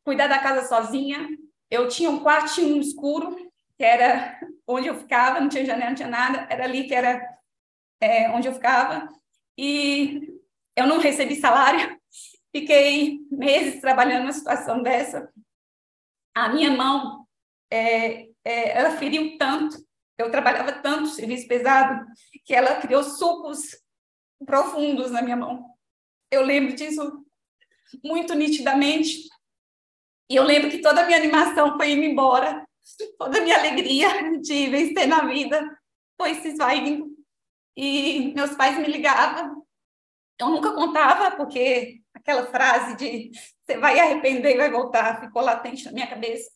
[0.05, 1.29] cuidar da casa sozinha.
[1.70, 3.37] Eu tinha um quartinho escuro,
[3.76, 7.20] que era onde eu ficava, não tinha janela, não tinha nada, era ali que era
[8.00, 9.09] é, onde eu ficava.
[9.59, 10.33] E
[10.76, 11.98] eu não recebi salário,
[12.55, 15.29] fiquei meses trabalhando numa situação dessa.
[16.35, 17.26] A minha mão,
[17.68, 19.76] é, é, ela feriu tanto,
[20.20, 22.04] eu trabalhava tanto, serviço pesado,
[22.44, 23.61] que ela criou sucos
[24.44, 25.64] profundos na minha mão.
[26.30, 27.24] Eu lembro disso
[28.04, 29.28] muito nitidamente.
[30.30, 32.64] E eu lembro que toda a minha animação foi indo embora
[33.18, 34.09] toda a minha alegria
[34.40, 35.78] de vencer na vida
[36.16, 37.09] foi se esvaindo.
[37.76, 39.61] E meus pais me ligavam
[40.40, 43.30] eu nunca contava, porque aquela frase de
[43.62, 46.50] você vai arrepender e vai voltar ficou latente na minha cabeça.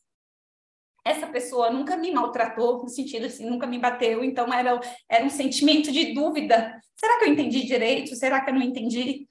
[1.05, 5.31] Essa pessoa nunca me maltratou, no sentido assim, nunca me bateu, então era, era um
[5.31, 6.81] sentimento de dúvida.
[6.97, 8.17] Será que eu entendi direito?
[8.17, 9.29] Será que eu não entendi?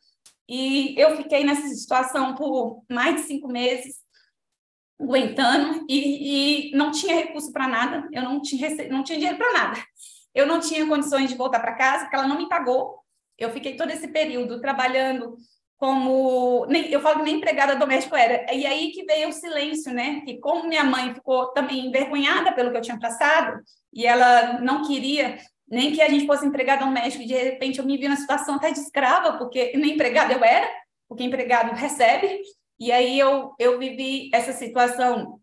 [0.48, 3.96] E eu fiquei nessa situação por mais de cinco meses,
[5.02, 9.54] aguentando, e, e não tinha recurso para nada, eu não tinha, não tinha dinheiro para
[9.54, 9.84] nada.
[10.34, 13.00] Eu não tinha condições de voltar para casa, porque ela não me pagou.
[13.38, 15.38] Eu fiquei todo esse período trabalhando
[15.84, 18.54] como nem, eu falo que nem empregada doméstica era.
[18.54, 20.22] E aí que veio o silêncio, né?
[20.22, 24.88] Que como minha mãe ficou também envergonhada pelo que eu tinha passado e ela não
[24.88, 28.56] queria nem que a gente fosse empregada doméstica, de repente eu me vi na situação
[28.56, 30.72] até de escrava, porque nem empregada eu era,
[31.10, 32.40] porque empregado recebe.
[32.80, 35.38] E aí eu eu vivi essa situação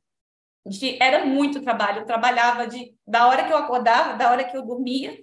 [0.66, 4.56] de era muito trabalho, eu trabalhava de da hora que eu acordava, da hora que
[4.56, 5.18] eu dormia,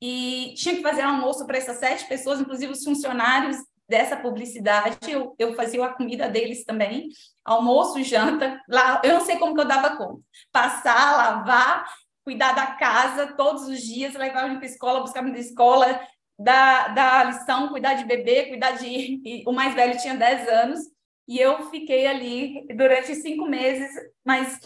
[0.00, 3.56] e tinha que fazer almoço para essas sete pessoas, inclusive os funcionários
[3.90, 7.08] dessa publicidade, eu, eu fazia a comida deles também,
[7.44, 10.22] almoço, janta, lá, eu não sei como que eu dava conta,
[10.52, 11.92] passar, lavar,
[12.24, 16.00] cuidar da casa todos os dias, levar para a escola, buscar na escola,
[16.38, 19.20] dar, dar lição, cuidar de bebê, cuidar de...
[19.44, 20.80] o mais velho tinha 10 anos,
[21.26, 23.90] e eu fiquei ali durante cinco meses,
[24.24, 24.58] mas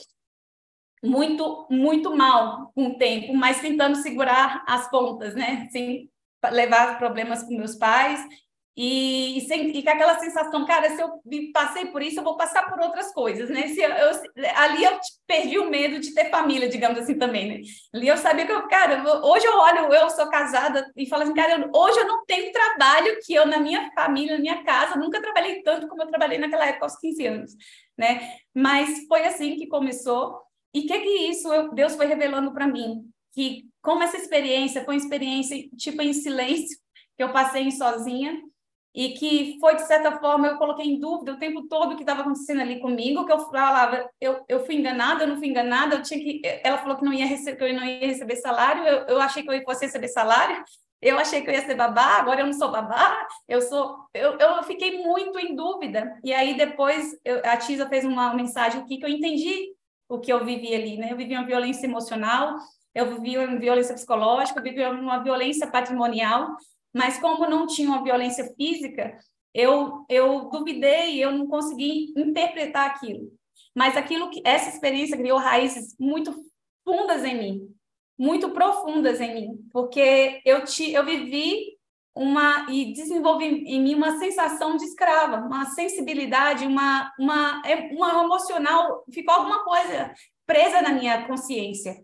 [1.03, 5.69] muito, muito mal com o tempo, mas tentando segurar as pontas, né?
[5.71, 6.11] Sem
[6.51, 8.23] levar problemas com meus pais
[8.77, 11.21] e, e, sem, e com aquela sensação, cara, se eu
[11.53, 13.69] passei por isso, eu vou passar por outras coisas, né?
[13.69, 14.11] Se eu, eu,
[14.57, 17.61] ali eu perdi o medo de ter família, digamos assim, também, né?
[17.95, 21.35] Ali eu sabia que eu, cara, hoje eu olho, eu sou casada e falo assim,
[21.35, 24.99] cara, eu, hoje eu não tenho trabalho que eu, na minha família, na minha casa,
[24.99, 27.53] nunca trabalhei tanto como eu trabalhei naquela época, aos 15 anos,
[27.97, 28.39] né?
[28.53, 30.43] Mas foi assim que começou.
[30.75, 33.05] E o que que isso eu, Deus foi revelando para mim?
[33.33, 36.77] Que como essa experiência foi uma experiência tipo em silêncio,
[37.17, 38.37] que eu passei sozinha,
[38.95, 42.03] e que foi, de certa forma, eu coloquei em dúvida o tempo todo o que
[42.03, 45.97] estava acontecendo ali comigo, que eu falava, eu, eu fui enganada, eu não fui enganada,
[45.97, 46.41] eu tinha que...
[46.63, 49.43] Ela falou que, não ia receber, que eu não ia receber salário, eu, eu achei
[49.43, 50.63] que eu fosse receber salário,
[51.03, 53.97] eu achei que eu ia ser babá, agora eu não sou babá, eu sou...
[54.15, 58.81] Eu, eu fiquei muito em dúvida, e aí depois eu, a Tisa fez uma mensagem
[58.81, 59.73] aqui que eu entendi
[60.09, 61.11] o que eu vivi ali, né?
[61.11, 62.55] Eu vivi uma violência emocional,
[62.95, 66.57] eu vivi uma violência psicológica, eu vivi uma violência patrimonial,
[66.95, 69.19] mas como não tinha uma violência física,
[69.53, 73.33] eu, eu duvidei, eu não consegui interpretar aquilo.
[73.75, 76.33] Mas aquilo que essa experiência criou raízes muito
[76.85, 77.75] fundas em mim,
[78.17, 81.75] muito profundas em mim, porque eu te, eu vivi
[82.15, 88.23] uma e desenvolvi em mim uma sensação de escrava, uma sensibilidade, uma uma é, uma
[88.23, 90.15] emocional, ficou alguma coisa
[90.47, 91.97] presa na minha consciência,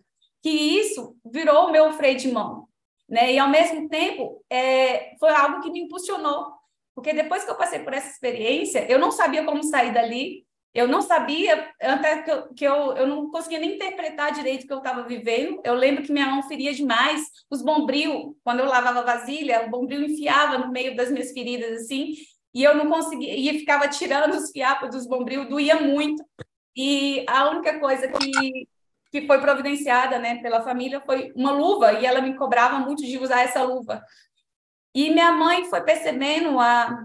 [0.43, 2.70] que isso virou o meu freio de mão.
[3.11, 3.33] Né?
[3.33, 6.47] E, ao mesmo tempo, é, foi algo que me impulsionou,
[6.95, 10.87] porque depois que eu passei por essa experiência, eu não sabia como sair dali, eu
[10.87, 14.73] não sabia, até que eu, que eu, eu não conseguia nem interpretar direito o que
[14.73, 15.61] eu estava vivendo.
[15.65, 20.05] Eu lembro que minha mão feria demais, os bombril, quando eu lavava vasilha, o bombril
[20.05, 22.15] enfiava no meio das minhas feridas, assim,
[22.55, 26.25] e eu não conseguia, e ficava tirando os fiapos dos bombril, doía muito.
[26.77, 28.69] E a única coisa que,
[29.11, 33.19] que foi providenciada né, pela família foi uma luva, e ela me cobrava muito de
[33.19, 34.03] usar essa luva.
[34.95, 37.05] E minha mãe foi percebendo a,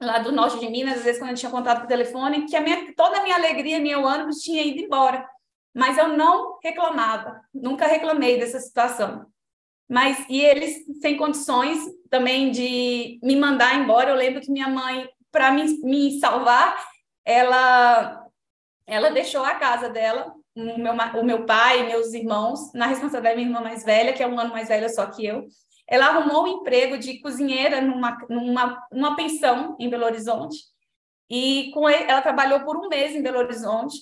[0.00, 2.60] lá do norte de Minas, às vezes quando eu tinha contato por telefone, que a
[2.60, 5.28] minha, toda a minha alegria, meu ânimo tinha ido embora.
[5.74, 9.26] Mas eu não reclamava, nunca reclamei dessa situação.
[9.88, 11.78] Mas e eles sem condições
[12.10, 14.10] também de me mandar embora.
[14.10, 16.76] Eu lembro que minha mãe, para me, me salvar,
[17.24, 18.26] ela
[18.86, 23.36] ela deixou a casa dela o meu, o meu pai, meus irmãos, na responsabilidade da
[23.36, 25.46] minha irmã mais velha, que é um ano mais velha só que eu.
[25.86, 30.58] Ela arrumou um emprego de cozinheira numa, numa, numa pensão em Belo Horizonte.
[31.30, 33.96] E com ele, ela trabalhou por um mês em Belo Horizonte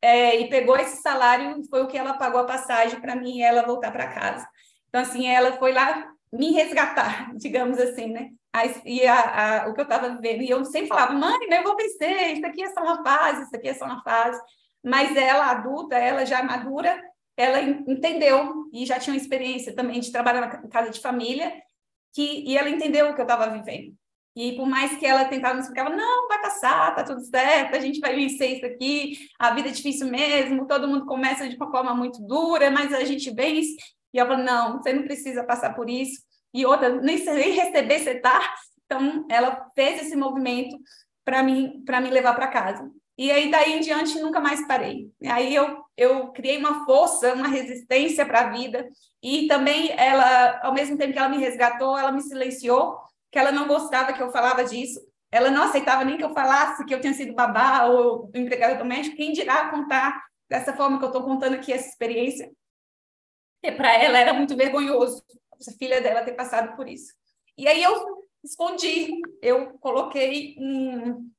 [0.00, 3.42] é, e pegou esse salário, foi o que ela pagou a passagem para mim e
[3.42, 4.48] ela voltar para casa.
[4.88, 8.30] Então, assim, ela foi lá me resgatar, digamos assim, né?
[8.86, 11.76] E a, a, o que eu estava vivendo, e eu sempre falava, mãe, eu vou
[11.76, 14.40] vencer, isso aqui é só uma fase, isso aqui é só uma fase
[14.86, 16.96] mas ela, adulta, ela já madura,
[17.36, 21.52] ela entendeu e já tinha uma experiência também de trabalhar na casa de família,
[22.14, 23.92] que, e ela entendeu o que eu estava vivendo.
[24.36, 27.80] E por mais que ela tentava me explicar, não, vai passar, tá tudo certo, a
[27.80, 31.70] gente vai vencer isso aqui, a vida é difícil mesmo, todo mundo começa de uma
[31.70, 33.74] forma muito dura, mas a gente vence.
[34.14, 36.22] E ela falou, não, você não precisa passar por isso.
[36.54, 38.54] E outra, nem, nem receber você tá.
[38.84, 40.78] Então, ela fez esse movimento
[41.24, 42.88] para mim, para me levar para casa.
[43.18, 45.10] E aí, daí em diante, nunca mais parei.
[45.24, 48.88] Aí eu, eu criei uma força, uma resistência para a vida.
[49.22, 52.98] E também, ela, ao mesmo tempo que ela me resgatou, ela me silenciou.
[53.30, 55.00] que ela não gostava que eu falava disso.
[55.30, 59.16] Ela não aceitava nem que eu falasse que eu tinha sido babá ou empregada doméstica.
[59.16, 62.50] Quem dirá contar dessa forma que eu estou contando aqui essa experiência?
[63.62, 67.12] E para ela era muito vergonhoso a filha dela ter passado por isso.
[67.56, 71.30] E aí eu escondi, eu coloquei um,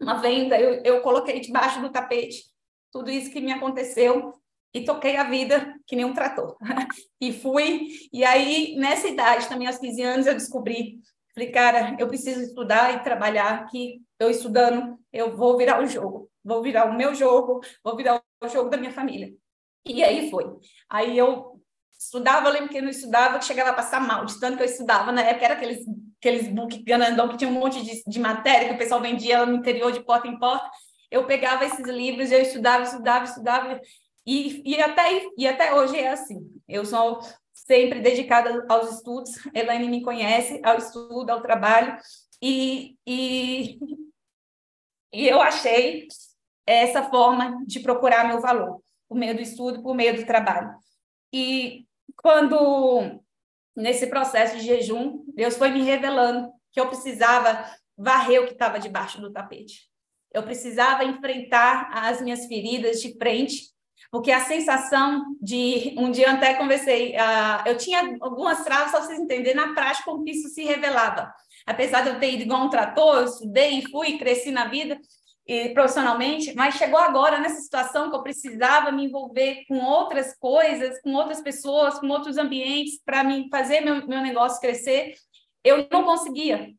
[0.00, 2.50] uma venda, eu, eu coloquei debaixo do tapete
[2.92, 4.34] tudo isso que me aconteceu
[4.72, 6.56] e toquei a vida que nem um trator.
[7.20, 10.98] e fui, e aí nessa idade, também aos 15 anos, eu descobri,
[11.34, 16.30] falei, cara, eu preciso estudar e trabalhar, que eu estudando, eu vou virar o jogo,
[16.44, 19.32] vou virar o meu jogo, vou virar o jogo da minha família.
[19.86, 20.44] E aí foi.
[20.88, 21.60] Aí eu
[21.98, 24.62] estudava, eu lembro que eu não estudava, que chegava a passar mal, de tanto que
[24.62, 25.84] eu estudava, na época era aqueles,
[26.20, 29.56] aqueles book grandão que tinha um monte de, de matéria que o pessoal vendia no
[29.56, 30.70] interior de porta em porta,
[31.10, 33.80] eu pegava esses livros, eu estudava, estudava, estudava,
[34.26, 36.38] e, e, até, e até hoje é assim.
[36.68, 37.20] Eu sou
[37.52, 41.96] sempre dedicada aos estudos, Elaine me conhece, ao estudo, ao trabalho,
[42.40, 43.78] e, e,
[45.12, 46.06] e eu achei
[46.66, 50.74] essa forma de procurar meu valor, por meio do estudo, por meio do trabalho.
[51.32, 53.20] E quando,
[53.76, 57.64] nesse processo de jejum, Deus foi me revelando que eu precisava
[57.96, 59.88] varrer o que estava debaixo do tapete.
[60.32, 63.70] Eu precisava enfrentar as minhas feridas de frente
[64.10, 65.94] porque a sensação de.
[65.96, 70.10] Um dia até conversei, uh, eu tinha algumas travas, só para vocês entenderem, na prática,
[70.10, 71.32] como isso se revelava.
[71.66, 74.98] Apesar de eu ter ido igual um trator, eu estudei, fui, cresci na vida
[75.50, 81.02] e profissionalmente, mas chegou agora nessa situação que eu precisava me envolver com outras coisas,
[81.02, 85.16] com outras pessoas, com outros ambientes, para me fazer meu, meu negócio crescer.
[85.64, 86.72] Eu não conseguia.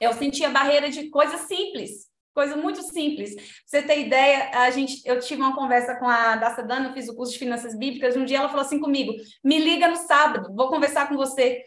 [0.00, 3.34] Eu sentia barreira de coisas simples coisa muito simples.
[3.34, 6.92] Pra você ter ideia, a gente, eu tive uma conversa com a Daça Dana, eu
[6.92, 9.96] fiz o curso de Finanças Bíblicas, um dia ela falou assim comigo, me liga no
[9.96, 11.62] sábado, vou conversar com você.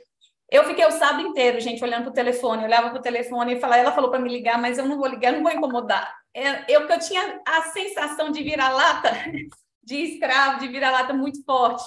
[0.48, 3.60] Eu fiquei o sábado inteiro, gente, olhando para o telefone, olhava para o telefone e
[3.60, 6.19] falava, ela falou para me ligar, mas eu não vou ligar, não vou incomodar.
[6.34, 9.12] É, eu que eu tinha a sensação de virar-lata,
[9.84, 11.84] de escravo, de virar-lata muito forte.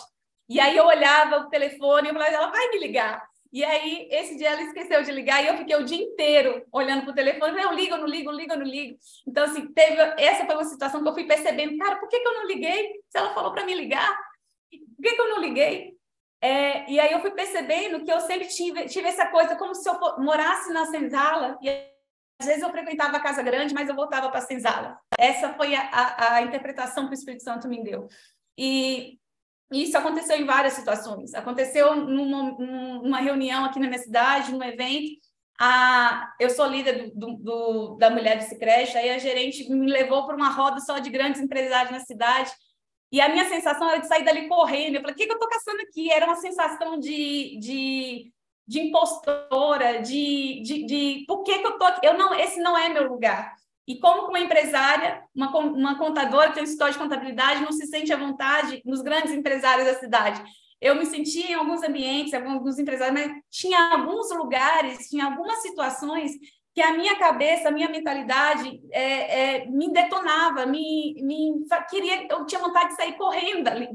[0.49, 3.25] E aí eu olhava o telefone e falava, ela vai me ligar.
[3.53, 7.03] E aí, esse dia ela esqueceu de ligar e eu fiquei o dia inteiro olhando
[7.03, 7.63] para o telefone.
[7.63, 8.99] Eu ligo, eu não ligo, eu ligo, eu não ligo.
[9.29, 11.77] Então, assim, teve, essa foi uma situação que eu fui percebendo.
[11.77, 12.93] Cara, por que, que eu não liguei?
[13.11, 14.09] Se ela falou para me ligar,
[14.71, 15.95] por que, que eu não liguei?
[16.41, 19.89] É, e aí eu fui percebendo que eu sempre tive, tive essa coisa como se
[19.89, 21.69] eu morasse na senzala e
[22.43, 24.99] às vezes eu frequentava a casa grande, mas eu voltava para a senzala.
[25.17, 28.09] Essa foi a, a, a interpretação que o Espírito Santo me deu.
[28.59, 29.19] E
[29.71, 31.33] isso aconteceu em várias situações.
[31.35, 35.21] Aconteceu numa, numa reunião aqui na minha cidade, num evento.
[35.61, 40.27] A, eu sou líder do, do, da Mulher do Cicreste, aí a gerente me levou
[40.27, 42.51] para uma roda só de grandes empresários na cidade.
[43.13, 44.97] E a minha sensação era de sair dali correndo.
[44.97, 46.11] Eu falei, o que, que eu estou caçando aqui?
[46.11, 48.33] Era uma sensação de, de,
[48.67, 52.07] de impostora, de, de, de por que, que eu estou aqui?
[52.07, 53.55] Eu não, esse não é meu lugar.
[53.87, 57.87] E como uma empresária, uma, uma contadora que tem um escritório de contabilidade, não se
[57.87, 60.43] sente à vontade nos grandes empresários da cidade.
[60.81, 66.33] Eu me sentia em alguns ambientes, alguns empresários, mas tinha alguns lugares, tinha algumas situações
[66.75, 72.47] que a minha cabeça, a minha mentalidade é, é, me detonava, me, me queria, eu
[72.47, 73.89] tinha vontade de sair correndo ali,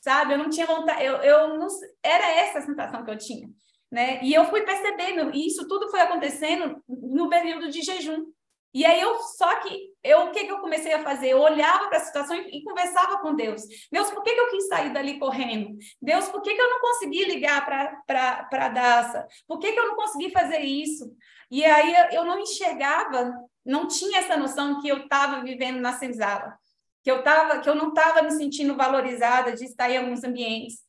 [0.00, 0.34] sabe?
[0.34, 1.66] Eu não tinha vontade, eu, eu não,
[2.02, 3.48] era essa a sensação que eu tinha,
[3.90, 4.20] né?
[4.22, 8.26] E eu fui percebendo, e isso tudo foi acontecendo no período de jejum.
[8.74, 11.30] E aí eu só que eu o que, que eu comecei a fazer?
[11.30, 13.62] Eu olhava para a situação e, e, conversava com Deus.
[13.90, 15.76] Deus, por que, que eu quis sair dali correndo?
[16.00, 19.26] Deus, por que, que eu não consegui ligar para a Daça?
[19.46, 21.10] Por que, que eu não consegui fazer isso?
[21.50, 23.32] E aí eu não enxergava,
[23.64, 26.58] não tinha essa noção que eu estava vivendo na senzala,
[27.02, 30.80] que eu tava, que eu não estava me sentindo valorizada de estar em alguns ambientes,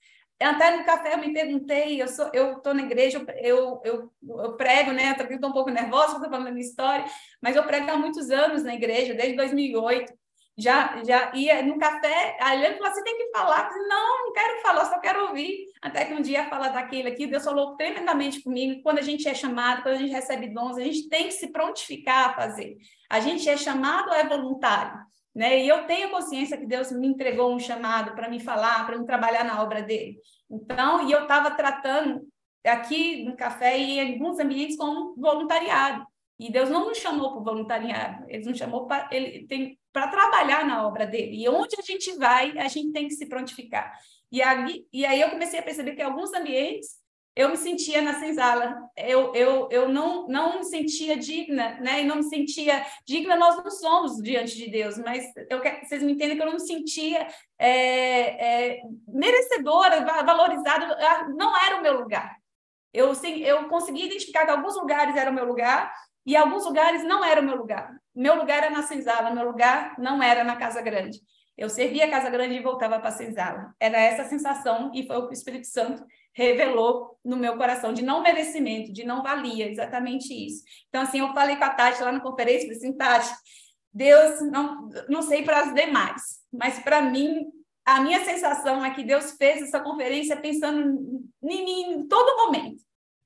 [0.46, 4.56] até no café eu me perguntei, eu sou, eu estou na igreja, eu, eu, eu
[4.56, 5.16] prego, né?
[5.20, 7.06] Estou um pouco nervosa, estou falando da minha história,
[7.42, 10.14] mas eu prego há muitos anos na igreja, desde 2008.
[10.58, 13.70] Já, já ia no café, a Eliane falou: você tem que falar.
[13.72, 15.66] Eu não, não quero falar, só quero ouvir.
[15.82, 18.82] Até que um dia fala daquele aqui, Deus falou tremendamente comigo.
[18.84, 21.48] Quando a gente é chamado, quando a gente recebe dons, a gente tem que se
[21.48, 22.76] prontificar a fazer.
[23.10, 25.00] A gente é chamado, é voluntário.
[25.40, 25.64] Né?
[25.64, 29.06] E eu tenho consciência que Deus me entregou um chamado para me falar, para me
[29.06, 30.20] trabalhar na obra dele.
[30.52, 32.28] Então, e eu estava tratando
[32.68, 36.06] aqui no café e em alguns ambientes como voluntariado.
[36.38, 40.66] E Deus não nos chamou para voluntariado, Ele nos chamou para ele tem para trabalhar
[40.66, 41.42] na obra dele.
[41.42, 43.94] E onde a gente vai, a gente tem que se prontificar.
[44.30, 46.98] E aí, e aí eu comecei a perceber que alguns ambientes
[47.36, 52.02] eu me sentia na senzala, eu, eu, eu não, não me sentia digna, né?
[52.02, 56.14] E não me sentia digna, nós não somos diante de Deus, mas eu vocês me
[56.14, 57.28] entendem que eu não me sentia
[57.58, 62.36] é, é, merecedora, valorizada, ah, não era o meu lugar.
[62.94, 65.94] Eu, sim, eu consegui identificar que alguns lugares eram meu lugar
[66.26, 67.96] e alguns lugares não eram meu lugar.
[68.14, 71.20] Meu lugar era na senzala, meu lugar não era na casa grande.
[71.60, 73.76] Eu servia a casa grande e voltava para senzala.
[73.80, 78.02] Era essa sensação e foi o que o Espírito Santo revelou no meu coração de
[78.02, 80.64] não merecimento, de não valia, exatamente isso.
[80.88, 83.30] Então assim, eu falei com a Tati lá na conferência, falei assim, Tati,
[83.94, 87.46] Deus não não sei para as demais, mas para mim
[87.86, 92.84] a minha sensação é que Deus fez essa conferência pensando em mim em todo momento.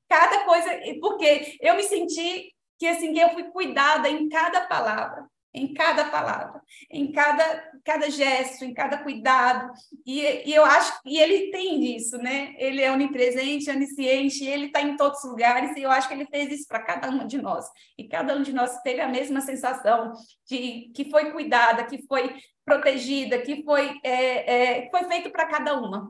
[0.09, 0.69] Cada coisa,
[1.01, 6.05] porque eu me senti que assim que eu fui cuidada em cada palavra, em cada
[6.05, 9.71] palavra, em cada cada gesto, em cada cuidado.
[10.05, 12.55] E, e eu acho e ele tem isso, né?
[12.57, 15.75] Ele é onipresente, onisciente, ele está em todos os lugares.
[15.75, 17.65] E eu acho que ele fez isso para cada uma de nós.
[17.97, 20.13] E cada um de nós teve a mesma sensação
[20.49, 22.35] de que foi cuidada, que foi
[22.65, 26.09] protegida, que foi é, é, foi feito para cada uma.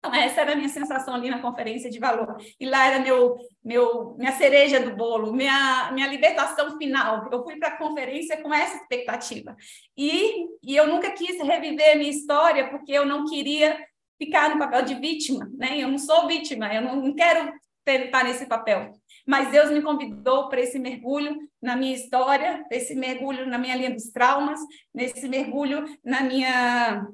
[0.00, 2.38] Então, essa era a minha sensação ali na conferência de valor.
[2.58, 7.28] E lá era meu, meu, minha cereja do bolo, minha, minha libertação final.
[7.30, 9.54] Eu fui para a conferência com essa expectativa.
[9.94, 13.78] E, e eu nunca quis reviver a minha história, porque eu não queria
[14.18, 15.50] ficar no papel de vítima.
[15.54, 15.78] Né?
[15.78, 17.52] Eu não sou vítima, eu não, não quero
[17.86, 18.92] estar nesse papel.
[19.26, 23.90] Mas Deus me convidou para esse mergulho na minha história, esse mergulho na minha linha
[23.90, 24.58] dos traumas,
[24.94, 27.06] nesse mergulho na minha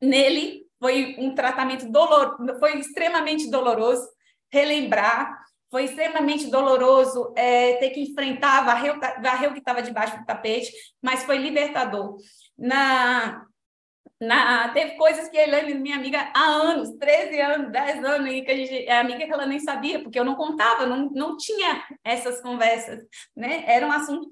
[0.00, 4.08] nele foi um tratamento doloroso, foi extremamente doloroso
[4.50, 5.38] relembrar,
[5.70, 10.72] foi extremamente doloroso é, ter que enfrentar, varrer, varrer o que estava debaixo do tapete,
[11.00, 12.16] mas foi libertador.
[12.58, 13.46] Na,
[14.20, 18.50] na, teve coisas que a Elaine, minha amiga, há anos, 13 anos, 10 anos, que
[18.50, 21.84] a gente, é amiga que ela nem sabia, porque eu não contava, não, não tinha
[22.02, 23.04] essas conversas,
[23.36, 23.62] né?
[23.66, 24.28] Era um assunto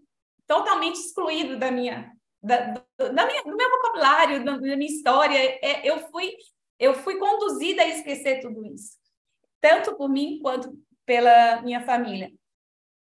[0.46, 2.10] totalmente excluído da minha,
[2.42, 6.32] da, da minha, do meu vocabulário, da, da minha história, é, eu fui
[6.78, 8.96] eu fui conduzida a esquecer tudo isso,
[9.60, 10.72] tanto por mim quanto
[11.04, 12.30] pela minha família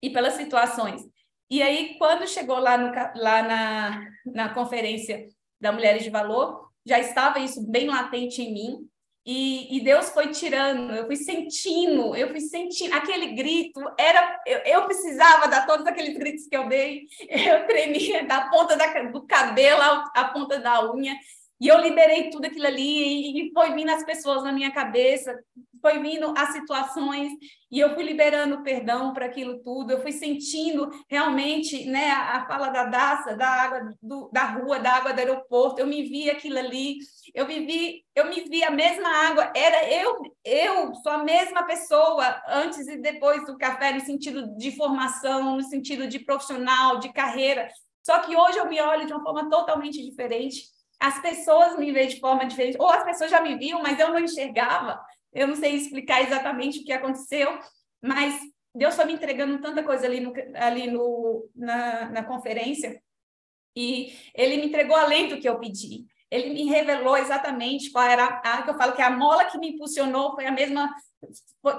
[0.02, 1.02] e pelas situações.
[1.48, 5.26] E aí, quando chegou lá, no, lá na, na conferência
[5.60, 8.90] da Mulheres de Valor, já estava isso bem latente em mim,
[9.24, 14.58] e, e, Deus foi tirando, eu fui sentindo, eu fui sentindo aquele grito, era eu,
[14.58, 19.26] eu, precisava dar todos aqueles gritos que eu dei, eu tremia da ponta da, do
[19.26, 19.80] cabelo
[20.14, 21.16] à, ponta da unha,
[21.64, 25.34] e eu liberei tudo aquilo ali, e foi vindo as pessoas na minha cabeça,
[25.80, 27.32] foi vindo as situações,
[27.72, 32.68] e eu fui liberando perdão para aquilo tudo, eu fui sentindo realmente né, a, fala
[32.68, 36.58] da Daça, da água do, da rua, da água do aeroporto, eu me vi aquilo
[36.58, 36.98] ali,
[37.34, 42.42] eu vivi, eu me vi a mesma água, era eu, eu sou a mesma pessoa
[42.46, 47.70] antes e depois do café, no sentido de formação, no sentido de profissional, de carreira,
[48.04, 50.73] só que hoje eu me olho de uma forma totalmente diferente
[51.04, 54.08] as pessoas me veem de forma diferente, ou as pessoas já me viam, mas eu
[54.08, 54.98] não enxergava.
[55.34, 57.58] Eu não sei explicar exatamente o que aconteceu,
[58.02, 58.40] mas
[58.74, 63.02] Deus foi me entregando tanta coisa ali, no, ali no, na, na conferência,
[63.76, 66.06] e Ele me entregou além do que eu pedi.
[66.34, 69.68] Ele me revelou exatamente qual era a que eu falo que a mola que me
[69.70, 70.92] impulsionou foi a mesma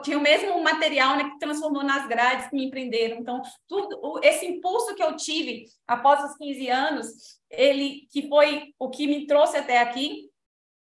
[0.01, 3.17] tinha o mesmo material né, que transformou nas grades que me empreenderam.
[3.17, 7.07] Então, tudo esse impulso que eu tive após os 15 anos,
[7.49, 10.29] ele que foi o que me trouxe até aqui,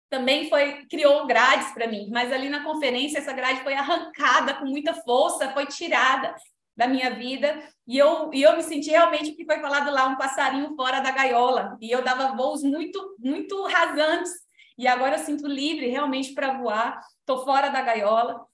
[0.08, 4.66] também foi criou grades para mim, mas ali na conferência essa grade foi arrancada com
[4.66, 6.34] muita força, foi tirada
[6.76, 7.62] da minha vida.
[7.86, 11.00] E eu e eu me senti realmente o que foi falado lá um passarinho fora
[11.00, 11.76] da gaiola.
[11.80, 14.32] E eu dava voos muito muito rasantes.
[14.76, 18.44] E agora eu sinto livre realmente para voar, estou fora da gaiola.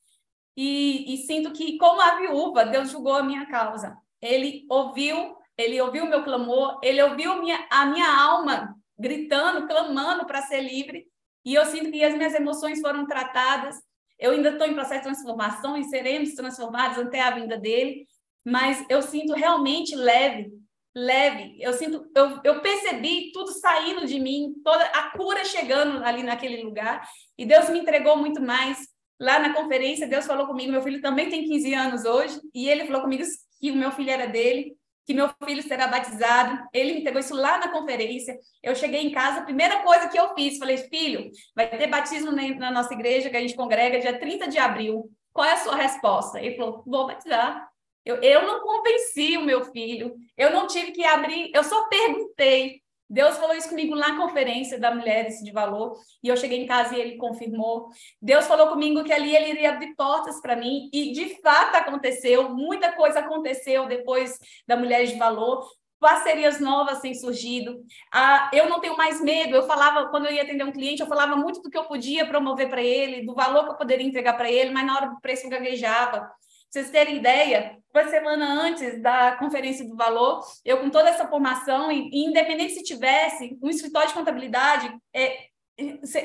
[0.56, 3.96] E, e sinto que, como a viúva, Deus julgou a minha causa.
[4.20, 10.42] Ele ouviu, ele ouviu meu clamor, ele ouviu minha, a minha alma gritando, clamando para
[10.42, 11.06] ser livre,
[11.44, 13.76] e eu sinto que as minhas emoções foram tratadas.
[14.20, 18.06] Eu ainda estou em processo de transformação e seremos transformados até a vinda dele,
[18.44, 20.50] mas eu sinto realmente leve,
[20.94, 21.56] leve.
[21.58, 26.62] Eu sinto, eu, eu percebi tudo saindo de mim, toda a cura chegando ali naquele
[26.62, 27.08] lugar,
[27.38, 28.78] e Deus me entregou muito mais
[29.18, 32.86] lá na conferência, Deus falou comigo, meu filho também tem 15 anos hoje, e ele
[32.86, 33.22] falou comigo
[33.60, 34.74] que o meu filho era dele,
[35.11, 36.68] que meu filho será batizado.
[36.72, 38.38] Ele me entregou isso lá na conferência.
[38.62, 42.30] Eu cheguei em casa, a primeira coisa que eu fiz, falei, filho, vai ter batismo
[42.30, 45.11] na nossa igreja, que a gente congrega dia 30 de abril.
[45.32, 46.40] Qual é a sua resposta?
[46.40, 47.68] Ele falou, vou batizar.
[48.04, 52.80] Eu, eu não convenci o meu filho, eu não tive que abrir, eu só perguntei.
[53.11, 56.96] Deus falou isso comigo na conferência da Mulheres de Valor, e eu cheguei em casa
[56.96, 57.88] e ele confirmou.
[58.22, 62.50] Deus falou comigo que ali ele iria abrir portas para mim, e de fato aconteceu,
[62.50, 65.68] muita coisa aconteceu depois da Mulheres de Valor.
[66.00, 67.84] parcerias novas têm surgido.
[68.12, 69.54] Ah, eu não tenho mais medo.
[69.54, 72.26] Eu falava, quando eu ia atender um cliente, eu falava muito do que eu podia
[72.26, 75.20] promover para ele, do valor que eu poderia entregar para ele, mas na hora do
[75.20, 76.30] preço eu gaguejava.
[76.70, 81.90] Vocês terem ideia, uma semana antes da conferência do valor, eu com toda essa formação,
[81.90, 85.46] e, e independente se tivesse um escritório de contabilidade, é,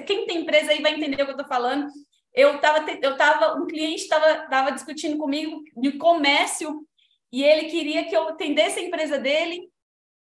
[0.06, 1.88] quem tem empresa aí vai entender o que eu estou falando.
[2.32, 6.86] Eu estava, eu tava, um cliente estava tava discutindo comigo de comércio
[7.32, 9.68] e ele queria que eu atendesse a empresa dele.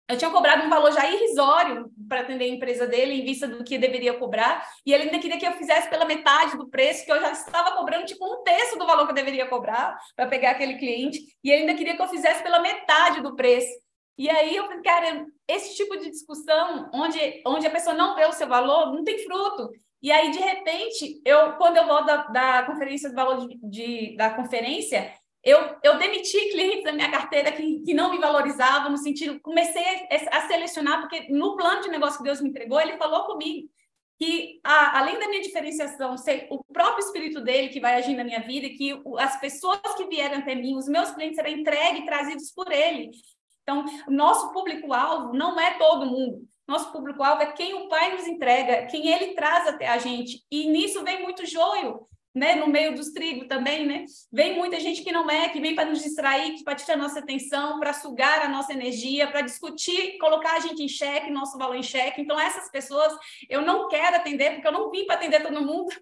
[0.07, 3.63] Eu tinha cobrado um valor já irrisório para atender a empresa dele, em vista do
[3.63, 7.11] que deveria cobrar, e ele ainda queria que eu fizesse pela metade do preço, que
[7.11, 10.51] eu já estava cobrando tipo um terço do valor que eu deveria cobrar para pegar
[10.51, 13.71] aquele cliente, e ele ainda queria que eu fizesse pela metade do preço.
[14.17, 18.25] E aí eu falei, cara, esse tipo de discussão, onde, onde a pessoa não vê
[18.25, 19.69] o seu valor, não tem fruto.
[20.01, 24.15] E aí, de repente, eu, quando eu volto da, da conferência do valor de, de,
[24.17, 25.13] da conferência,
[25.43, 29.83] eu, eu demiti clientes da minha carteira que, que não me valorizavam, no sentido, comecei
[30.31, 33.67] a, selecionar, porque no plano de negócio que Deus me entregou, ele falou comigo
[34.19, 38.23] que, a, além da minha diferenciação ser o próprio espírito dele que vai agir na
[38.23, 42.05] minha vida, que as pessoas que vieram até mim, os meus clientes serão entregues e
[42.05, 43.09] trazidos por ele.
[43.63, 46.47] Então, nosso público-alvo não é todo mundo.
[46.67, 50.45] Nosso público-alvo é quem o Pai nos entrega, quem ele traz até a gente.
[50.51, 52.55] E nisso vem muito joio, né?
[52.55, 54.05] No meio dos trigos também, né?
[54.31, 57.79] Vem muita gente que não é, que vem para nos distrair, para tirar nossa atenção,
[57.79, 61.83] para sugar a nossa energia, para discutir, colocar a gente em xeque, nosso valor em
[61.83, 62.21] xeque.
[62.21, 63.13] Então, essas pessoas
[63.49, 65.89] eu não quero atender, porque eu não vim para atender todo mundo.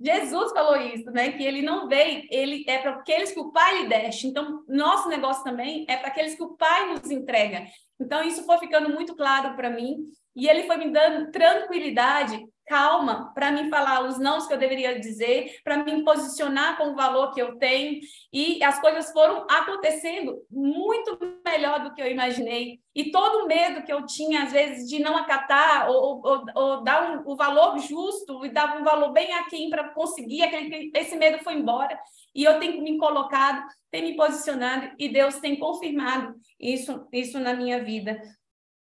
[0.00, 1.32] Jesus falou isso, né?
[1.32, 4.28] Que ele não veio, ele é para aqueles que o Pai lhe deste.
[4.28, 7.66] Então, nosso negócio também é para aqueles que o Pai nos entrega.
[8.00, 10.06] Então, isso foi ficando muito claro para mim.
[10.36, 15.00] E ele foi me dando tranquilidade calma para me falar os nãos que eu deveria
[15.00, 17.98] dizer, para me posicionar com o valor que eu tenho.
[18.32, 22.78] E as coisas foram acontecendo muito melhor do que eu imaginei.
[22.94, 26.84] E todo o medo que eu tinha, às vezes, de não acatar ou, ou, ou
[26.84, 31.16] dar um, o valor justo e dar um valor bem aquém para conseguir, aquele, esse
[31.16, 31.98] medo foi embora.
[32.34, 37.54] E eu tenho me colocado, tenho me posicionado e Deus tem confirmado isso, isso na
[37.54, 38.20] minha vida.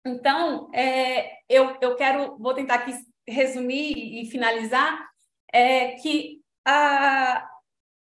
[0.06, 2.92] Então, é, eu, eu quero, vou tentar aqui
[3.28, 5.08] resumir e finalizar,
[5.52, 7.48] é que a,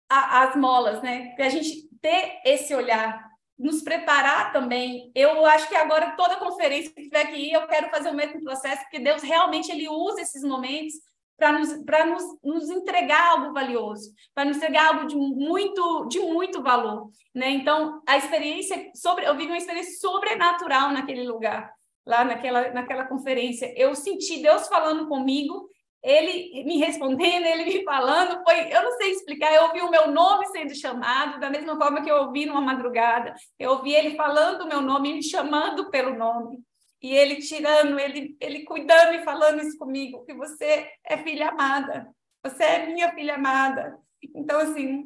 [0.08, 1.34] a, as molas, né?
[1.38, 5.10] A gente ter esse olhar, nos preparar também.
[5.14, 8.82] Eu acho que agora toda conferência que tiver ir, eu quero fazer o mesmo processo,
[8.82, 10.94] porque Deus realmente ele usa esses momentos
[11.36, 16.62] para nos, nos, nos entregar algo valioso, para nos entregar algo de muito, de muito
[16.62, 17.10] valor.
[17.34, 17.50] Né?
[17.50, 21.72] Então, a experiência, sobre, eu vi uma experiência sobrenatural naquele lugar
[22.08, 23.70] lá naquela, naquela conferência.
[23.76, 25.68] Eu senti Deus falando comigo,
[26.02, 30.10] ele me respondendo, ele me falando, foi, eu não sei explicar, eu ouvi o meu
[30.10, 34.62] nome sendo chamado, da mesma forma que eu ouvi numa madrugada, eu ouvi ele falando
[34.62, 36.60] o meu nome, me chamando pelo nome,
[37.02, 42.08] e ele tirando, ele, ele cuidando e falando isso comigo, que você é filha amada,
[42.42, 43.98] você é minha filha amada.
[44.34, 45.04] Então, assim,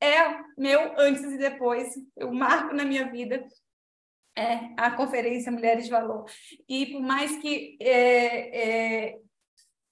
[0.00, 3.46] é meu antes e depois, eu marco na minha vida
[4.38, 6.24] é, a Conferência Mulheres de Valor.
[6.68, 7.76] E por mais que.
[7.80, 9.18] É, é,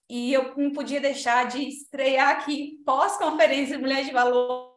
[0.09, 4.73] e eu não podia deixar de estrear aqui, pós-conferência Mulheres de Valor,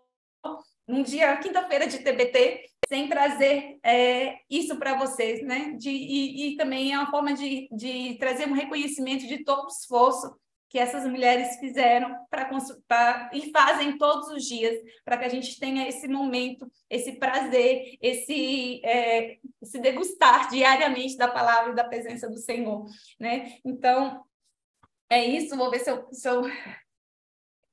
[0.87, 5.75] num dia, quinta-feira de TBT, sem trazer é, isso para vocês, né?
[5.77, 9.67] De, e, e, também é uma forma de, de trazer um reconhecimento de todo o
[9.67, 10.35] esforço
[10.69, 15.89] que essas mulheres fizeram para e fazem todos os dias para que a gente tenha
[15.89, 22.37] esse momento, esse prazer, esse, é, esse degustar diariamente da palavra e da presença do
[22.37, 22.85] Senhor,
[23.19, 23.57] né?
[23.65, 24.23] Então
[25.09, 25.57] é isso.
[25.57, 26.47] Vou ver se eu, se eu...
[26.47, 26.51] eu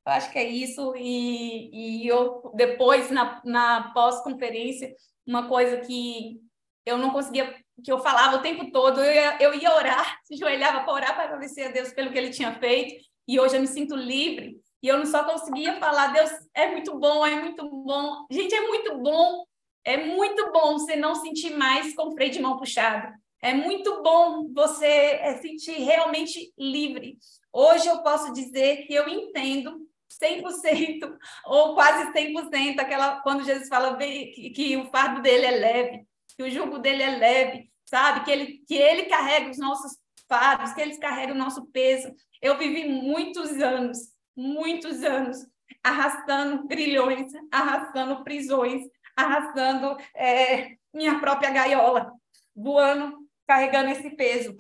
[0.07, 4.95] acho que é isso e, e eu depois na, na pós-conferência
[5.27, 6.41] uma coisa que
[6.87, 10.37] eu não conseguia que eu falava o tempo todo, eu ia, eu ia orar, se
[10.37, 13.61] joelhava para orar para agradecer a Deus pelo que ele tinha feito, e hoje eu
[13.61, 17.69] me sinto livre, e eu não só conseguia falar, Deus é muito bom, é muito
[17.69, 18.27] bom.
[18.31, 19.45] Gente, é muito bom,
[19.85, 23.13] é muito bom você não sentir mais com freio de mão puxado.
[23.43, 27.19] É muito bom você é, sentir realmente livre.
[27.53, 29.79] Hoje eu posso dizer que eu entendo
[30.23, 31.17] 100%
[31.47, 36.07] ou quase 100% aquela quando Jesus fala que, que o fardo dele é leve
[36.37, 38.25] que o jugo dele é leve, sabe?
[38.25, 42.15] Que ele, que ele carrega os nossos fardos, que ele carrega o nosso peso.
[42.43, 43.99] Eu vivi muitos anos,
[44.37, 45.39] muitos anos,
[45.83, 48.83] arrastando grilhões, arrastando prisões,
[49.17, 52.13] arrastando é, minha própria gaiola,
[52.55, 54.57] voando, carregando esse peso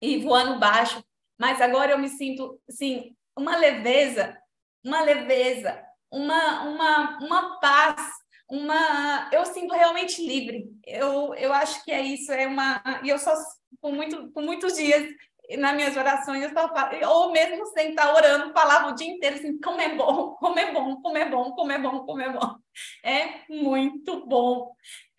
[0.00, 1.04] e voando baixo.
[1.38, 4.36] Mas agora eu me sinto, assim, uma leveza,
[4.84, 8.10] uma leveza, uma, uma, uma paz
[8.48, 10.66] uma eu sinto realmente livre.
[10.86, 13.34] Eu, eu acho que é isso, é uma e eu só
[13.80, 15.06] por muito por muitos dias
[15.58, 16.70] nas minhas orações eu só
[17.08, 20.72] ou mesmo sem estar orando, falava o dia inteiro assim, como é bom, como é
[20.72, 22.56] bom, como é bom, como é bom, como é bom.
[23.04, 24.72] É muito bom.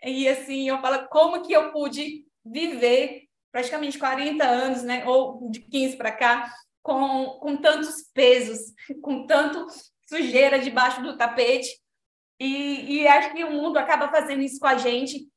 [0.04, 5.60] E assim, eu falo como que eu pude viver praticamente 40 anos, né, ou de
[5.60, 8.60] 15 para cá, com, com tantos pesos,
[9.02, 9.66] com tanto
[10.08, 11.70] sujeira debaixo do tapete,
[12.40, 15.28] e, e acho que o mundo acaba fazendo isso com a gente,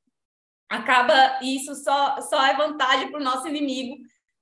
[0.68, 3.96] acaba isso só, só é vantagem para o nosso inimigo,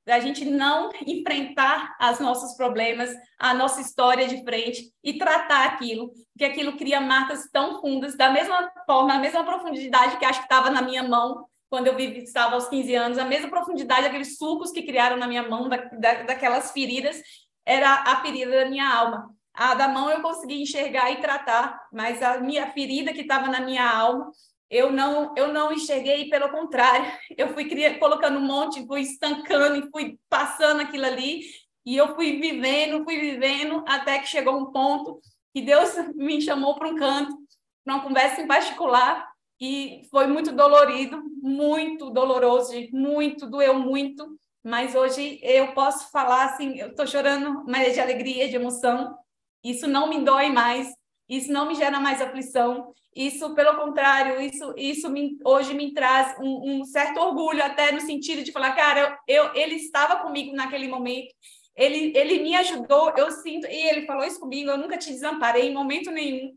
[0.06, 6.10] da gente não enfrentar os nossos problemas, a nossa história de frente e tratar aquilo,
[6.32, 10.46] porque aquilo cria marcas tão fundas, da mesma forma, a mesma profundidade que acho que
[10.46, 14.36] estava na minha mão quando eu vivi, estava aos 15 anos, a mesma profundidade, aqueles
[14.36, 17.22] sucos que criaram na minha mão, da, da, daquelas feridas,
[17.64, 19.32] era a ferida da minha alma.
[19.54, 23.60] A da mão eu consegui enxergar e tratar, mas a minha ferida que estava na
[23.60, 24.30] minha alma,
[24.70, 29.90] eu não eu não enxerguei, pelo contrário, eu fui colocando um monte, fui estancando e
[29.90, 31.42] fui passando aquilo ali,
[31.84, 35.20] e eu fui vivendo, fui vivendo, até que chegou um ponto
[35.52, 37.36] que Deus me chamou para um canto,
[37.84, 39.28] para uma conversa em particular,
[39.60, 46.78] e foi muito dolorido, muito doloroso, muito, doeu muito, mas hoje eu posso falar assim,
[46.78, 49.14] eu estou chorando, mas é de alegria, de emoção,
[49.62, 50.88] isso não me dói mais,
[51.28, 56.38] isso não me gera mais aflição, isso, pelo contrário, isso, isso me, hoje me traz
[56.38, 60.54] um, um, certo orgulho, até no sentido de falar, cara, eu, eu, ele estava comigo
[60.54, 61.34] naquele momento,
[61.74, 65.68] ele, ele me ajudou, eu sinto, e ele falou isso comigo, eu nunca te desamparei
[65.68, 66.54] em momento nenhum.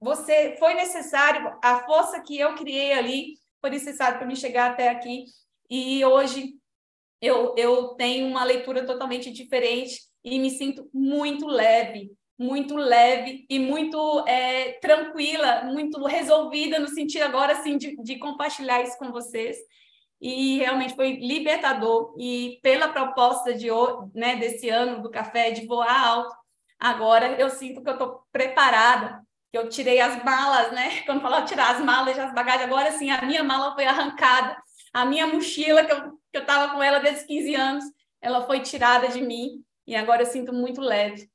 [0.00, 4.90] Você foi necessário, a força que eu criei ali foi necessário para me chegar até
[4.90, 5.24] aqui.
[5.70, 6.54] E hoje
[7.20, 13.58] eu, eu tenho uma leitura totalmente diferente e me sinto muito leve, muito leve e
[13.58, 19.56] muito é, tranquila, muito resolvida no sentido agora assim de, de compartilhar isso com vocês.
[20.20, 22.14] E realmente foi libertador.
[22.18, 23.68] E pela proposta de
[24.14, 26.34] né, desse ano do café de voar alto
[26.78, 31.02] agora eu sinto que eu estou preparada que eu tirei as malas né?
[31.06, 34.56] Quando falava tirar as malas as bagagens agora sim a minha mala foi arrancada.
[34.92, 37.84] A minha mochila que eu que eu estava com ela desde os 15 anos
[38.20, 39.62] ela foi tirada de mim.
[39.86, 41.28] E agora eu sinto muito leve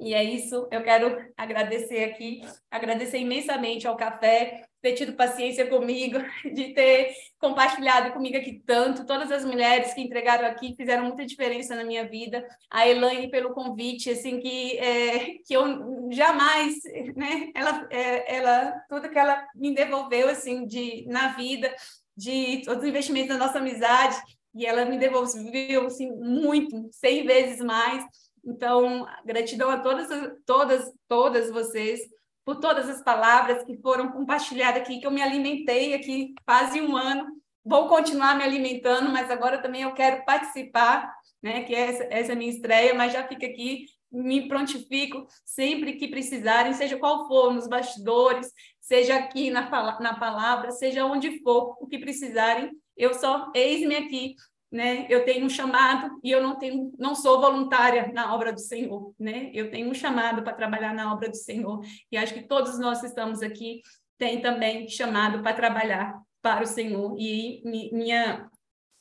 [0.00, 2.40] e é isso, eu quero agradecer aqui,
[2.70, 6.18] agradecer imensamente ao café, ter tido paciência comigo,
[6.54, 11.74] de ter compartilhado comigo aqui tanto, todas as mulheres que entregaram aqui fizeram muita diferença
[11.74, 16.76] na minha vida, a Elaine pelo convite, assim, que, é, que eu jamais,
[17.16, 21.74] né, ela, é, ela, tudo que ela me devolveu, assim, de, na vida,
[22.16, 24.16] de todos os investimentos da nossa amizade,
[24.54, 28.04] e ela me devolveu, assim, muito, cem vezes mais,
[28.48, 30.08] então, gratidão a todas,
[30.46, 32.00] todas, todas vocês
[32.44, 36.96] por todas as palavras que foram compartilhadas aqui, que eu me alimentei aqui quase um
[36.96, 37.26] ano.
[37.62, 41.62] Vou continuar me alimentando, mas agora também eu quero participar, né?
[41.64, 46.08] Que essa, essa é a minha estreia, mas já fica aqui, me prontifico sempre que
[46.08, 49.68] precisarem, seja qual for, nos bastidores, seja aqui na,
[50.00, 54.36] na palavra, seja onde for, o que precisarem, eu só eis-me aqui
[54.70, 55.06] né?
[55.08, 59.14] Eu tenho um chamado e eu não tenho, não sou voluntária na obra do Senhor,
[59.18, 59.50] né?
[59.54, 61.80] Eu tenho um chamado para trabalhar na obra do Senhor
[62.12, 63.80] e acho que todos nós que estamos aqui
[64.18, 68.48] têm também chamado para trabalhar para o Senhor e minha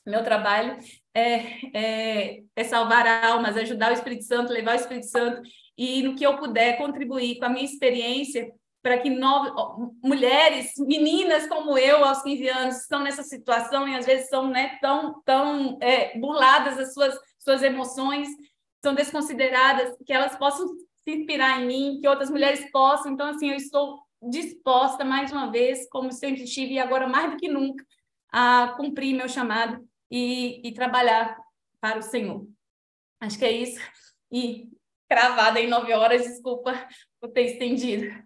[0.05, 0.78] meu trabalho
[1.13, 5.41] é, é, é salvar almas, ajudar o Espírito Santo, levar o Espírito Santo
[5.78, 8.49] e no que eu puder contribuir com a minha experiência
[8.88, 9.51] para que novas,
[10.01, 14.77] mulheres, meninas como eu, aos 15 anos, estão nessa situação e às vezes são né,
[14.79, 18.29] tão, tão é, burladas as suas, suas emoções,
[18.81, 20.65] são desconsideradas, que elas possam
[21.03, 23.11] se inspirar em mim, que outras mulheres possam.
[23.11, 27.38] Então, assim, eu estou disposta, mais uma vez, como sempre estive, e agora mais do
[27.38, 27.85] que nunca,
[28.31, 31.38] a cumprir meu chamado e, e trabalhar
[31.81, 32.47] para o Senhor.
[33.19, 33.81] Acho que é isso.
[34.31, 34.69] E
[35.09, 36.88] cravada em nove horas, desculpa
[37.19, 38.25] por ter estendido.